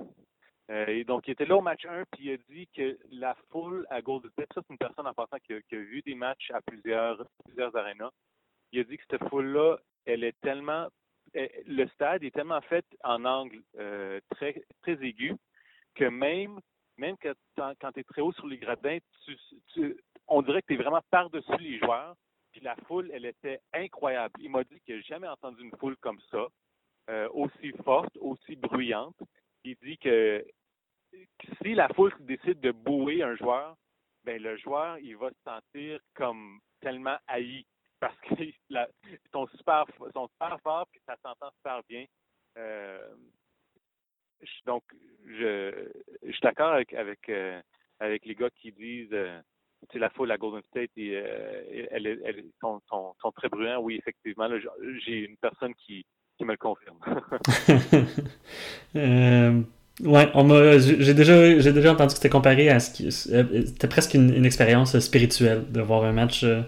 et 0.87 1.03
donc, 1.03 1.27
il 1.27 1.31
était 1.31 1.45
là 1.45 1.55
au 1.57 1.61
match 1.61 1.85
1, 1.85 2.03
puis 2.11 2.25
il 2.25 2.33
a 2.33 2.37
dit 2.49 2.67
que 2.75 2.97
la 3.11 3.35
foule 3.49 3.85
à 3.89 4.01
Golden 4.01 4.31
State, 4.31 4.49
ça, 4.53 4.61
c'est 4.61 4.73
une 4.73 4.77
personne 4.77 5.07
en 5.07 5.13
passant 5.13 5.37
qui 5.45 5.53
a, 5.53 5.61
qui 5.61 5.75
a 5.75 5.79
vu 5.79 6.01
des 6.05 6.15
matchs 6.15 6.51
à 6.53 6.61
plusieurs, 6.61 7.25
plusieurs 7.45 7.75
arénas. 7.75 8.11
Il 8.75 8.81
a 8.81 8.83
dit 8.83 8.97
que 8.97 9.03
cette 9.09 9.29
foule-là 9.29 9.77
elle 10.05 10.23
est 10.23 10.39
tellement 10.41 10.87
le 11.33 11.87
stade 11.87 12.23
est 12.23 12.31
tellement 12.31 12.61
fait 12.61 12.85
en 13.03 13.23
angle 13.25 13.61
euh, 13.77 14.19
très 14.29 14.63
aigu 14.85 15.33
que 15.95 16.05
même 16.05 16.59
même 16.97 17.17
que 17.17 17.33
quand 17.57 17.91
tu 17.93 17.99
es 17.99 18.03
très 18.03 18.21
haut 18.21 18.31
sur 18.33 18.47
les 18.47 18.57
gradins, 18.57 18.99
tu, 19.73 19.97
on 20.27 20.41
dirait 20.41 20.61
que 20.61 20.67
tu 20.67 20.73
es 20.75 20.81
vraiment 20.81 21.01
par-dessus 21.09 21.57
les 21.59 21.77
joueurs. 21.79 22.15
Puis 22.51 22.61
la 22.61 22.75
foule, 22.87 23.11
elle 23.13 23.25
était 23.25 23.59
incroyable. 23.73 24.33
Il 24.39 24.49
m'a 24.49 24.63
dit 24.63 24.79
qu'il 24.85 24.95
n'a 24.95 25.01
jamais 25.01 25.27
entendu 25.27 25.61
une 25.61 25.75
foule 25.77 25.97
comme 25.97 26.21
ça, 26.31 26.47
euh, 27.09 27.27
aussi 27.33 27.71
forte, 27.83 28.15
aussi 28.17 28.55
bruyante. 28.55 29.17
Il 29.65 29.75
dit 29.83 29.97
que 29.97 30.45
si 31.61 31.73
la 31.75 31.89
foule 31.89 32.13
décide 32.21 32.61
de 32.61 32.71
bouer 32.71 33.23
un 33.23 33.35
joueur, 33.35 33.75
ben 34.23 34.41
le 34.41 34.55
joueur, 34.57 34.97
il 34.99 35.17
va 35.17 35.29
se 35.31 35.43
sentir 35.43 35.99
comme 36.13 36.59
tellement 36.79 37.17
haï 37.27 37.65
parce 38.05 38.37
qu'ils 38.37 38.53
sont 39.31 39.47
super, 39.57 39.85
sont 40.13 40.27
super 40.27 40.59
forts 40.61 40.87
et 40.93 41.01
ça 41.05 41.15
s'entend 41.23 41.51
super 41.57 41.81
bien. 41.89 42.05
Euh, 42.57 42.99
donc, 44.65 44.83
je, 45.25 45.89
je 46.23 46.31
suis 46.31 46.41
d'accord 46.41 46.73
avec, 46.73 46.93
avec, 46.93 47.29
euh, 47.29 47.61
les 48.01 48.35
gars 48.35 48.49
qui 48.61 48.71
disent 48.71 49.09
euh, 49.13 49.39
la 49.93 50.09
foule 50.09 50.31
à 50.31 50.37
Golden 50.37 50.63
State, 50.63 50.91
et, 50.97 51.13
elle, 51.91 52.07
elle, 52.07 52.45
sont, 52.59 52.81
sont, 52.89 53.31
très 53.35 53.49
bruyants. 53.49 53.81
Oui, 53.81 53.95
effectivement, 53.95 54.49
j'ai 55.05 55.19
une 55.19 55.37
personne 55.37 55.73
qui, 55.75 56.05
qui 56.37 56.45
me 56.45 56.51
le 56.51 56.57
confirme. 56.57 56.99
Ouais, 60.01 60.29
j'ai 60.79 61.13
déjà, 61.13 61.57
j'ai 61.59 61.71
déjà 61.71 61.93
entendu 61.93 62.09
que 62.09 62.15
c'était 62.15 62.29
comparé 62.29 62.69
à 62.69 62.81
ce 62.81 62.91
qui, 62.91 63.09
c'était 63.13 63.87
presque 63.87 64.13
une, 64.13 64.45
expérience 64.45 64.99
spirituelle 64.99 65.71
de 65.71 65.79
voir 65.79 66.03
un 66.03 66.11
match 66.11 66.43
euh, 66.43 66.63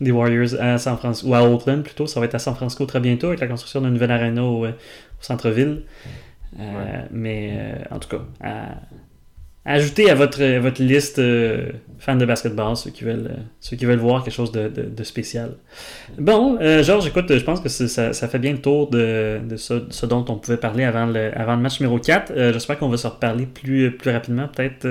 des 0.00 0.10
Warriors 0.10 0.60
à 0.60 0.78
San 0.78 0.96
Francisco 0.96 1.28
ou 1.28 1.34
à 1.34 1.42
Oakland 1.42 1.82
plutôt. 1.82 2.06
Ça 2.06 2.20
va 2.20 2.26
être 2.26 2.34
à 2.34 2.38
San 2.38 2.54
Francisco 2.54 2.86
très 2.86 3.00
bientôt 3.00 3.28
avec 3.28 3.40
la 3.40 3.46
construction 3.46 3.80
d'une 3.80 3.92
nouvelle 3.92 4.10
arena 4.10 4.44
au, 4.44 4.64
euh, 4.64 4.72
centre-ville. 5.20 5.82
Euh, 6.58 7.02
mais 7.10 7.56
en 7.90 7.98
tout 7.98 8.08
cas, 8.08 8.22
Ajoutez 9.64 10.10
à 10.10 10.16
votre, 10.16 10.42
votre 10.58 10.82
liste 10.82 11.20
euh, 11.20 11.70
fans 12.00 12.16
de 12.16 12.24
basketball, 12.24 12.76
ceux 12.76 12.90
qui 12.90 13.04
veulent, 13.04 13.30
euh, 13.30 13.42
ceux 13.60 13.76
qui 13.76 13.84
veulent 13.84 14.00
voir 14.00 14.24
quelque 14.24 14.34
chose 14.34 14.50
de, 14.50 14.66
de, 14.66 15.04
spécial. 15.04 15.52
Bon, 16.18 16.58
euh, 16.60 16.82
Georges, 16.82 17.06
écoute, 17.06 17.32
je 17.32 17.44
pense 17.44 17.60
que 17.60 17.68
ça, 17.68 18.12
ça, 18.12 18.28
fait 18.28 18.40
bien 18.40 18.50
le 18.50 18.58
tour 18.58 18.90
de, 18.90 19.38
de 19.48 19.56
ce, 19.56 20.06
dont 20.06 20.24
on 20.28 20.34
pouvait 20.34 20.56
parler 20.56 20.82
avant 20.82 21.06
le, 21.06 21.30
avant 21.38 21.54
le 21.54 21.62
match 21.62 21.78
numéro 21.78 22.00
4. 22.00 22.32
J'espère 22.52 22.76
qu'on 22.76 22.88
va 22.88 22.96
se 22.96 23.06
reparler 23.06 23.46
plus, 23.46 23.92
plus 23.92 24.10
rapidement, 24.10 24.48
peut-être 24.48 24.84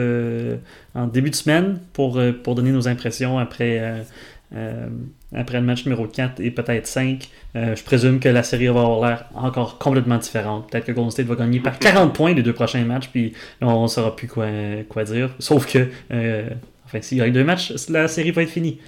en 0.96 1.08
début 1.08 1.32
de 1.32 1.36
semaine, 1.36 1.80
pour, 1.92 2.22
pour 2.42 2.56
donner 2.56 2.72
nos 2.72 2.88
impressions 2.88 3.40
après 3.40 4.06
euh, 4.54 4.90
après 5.34 5.60
le 5.60 5.66
match 5.66 5.86
numéro 5.86 6.06
4 6.08 6.42
et 6.42 6.52
peut-être 6.52 6.86
5, 6.86 7.30
euh, 7.56 7.76
je 7.76 7.84
présume 7.84 8.20
que 8.20 8.28
la 8.28 8.44
série 8.44 8.68
va 8.68 8.82
avoir 8.82 9.10
l'air 9.10 9.26
encore 9.34 9.78
complètement 9.78 10.18
différente. 10.18 10.70
Peut-être 10.70 10.86
que 10.86 10.92
Golden 10.92 11.12
State 11.12 11.26
va 11.28 11.36
gagner 11.36 11.60
par 11.60 11.80
40 11.80 12.14
points 12.14 12.34
les 12.34 12.44
deux 12.44 12.54
prochains 12.54 12.84
matchs, 12.84 13.10
puis 13.10 13.34
on 13.62 13.84
ne 13.84 13.88
saura 13.88 14.16
plus 14.16 14.28
quoi, 14.28 14.48
quoi 14.90 15.04
dire. 15.06 15.34
Sauf 15.40 15.72
que, 15.72 15.88
euh, 16.12 16.50
enfin, 16.86 17.02
s'il 17.02 17.20
y 17.20 17.22
a 17.22 17.30
deux 17.30 17.44
matchs, 17.44 17.74
la 17.90 18.08
série 18.08 18.32
va 18.32 18.44
être 18.44 18.50
finie. 18.50 18.80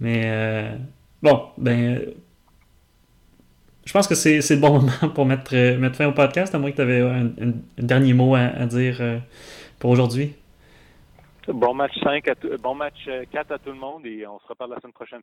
Mais 0.00 0.68
bon, 1.22 1.42
ben. 1.58 2.00
Je 3.84 3.92
pense 3.92 4.06
que 4.06 4.14
c'est 4.14 4.38
le 4.38 4.56
bon 4.56 4.72
moment 4.80 5.12
pour 5.14 5.26
mettre, 5.26 5.54
mettre 5.76 5.96
fin 5.96 6.06
au 6.06 6.12
podcast, 6.12 6.54
à 6.54 6.58
moins 6.58 6.70
que 6.70 6.76
tu 6.76 6.82
avais 6.82 7.00
un, 7.00 7.30
dernier 7.78 8.14
mot 8.14 8.34
à 8.34 8.66
dire 8.66 9.00
pour 9.78 9.90
aujourd'hui. 9.90 10.34
Bon 11.48 11.74
match 11.74 11.98
5 12.04 12.24
bon 12.60 12.76
match 12.76 13.08
4 13.32 13.50
à 13.50 13.58
tout 13.58 13.70
le 13.70 13.78
monde 13.78 14.06
et 14.06 14.24
on 14.28 14.38
se 14.38 14.46
reparle 14.46 14.70
la 14.70 14.80
semaine 14.80 14.92
prochaine. 14.92 15.22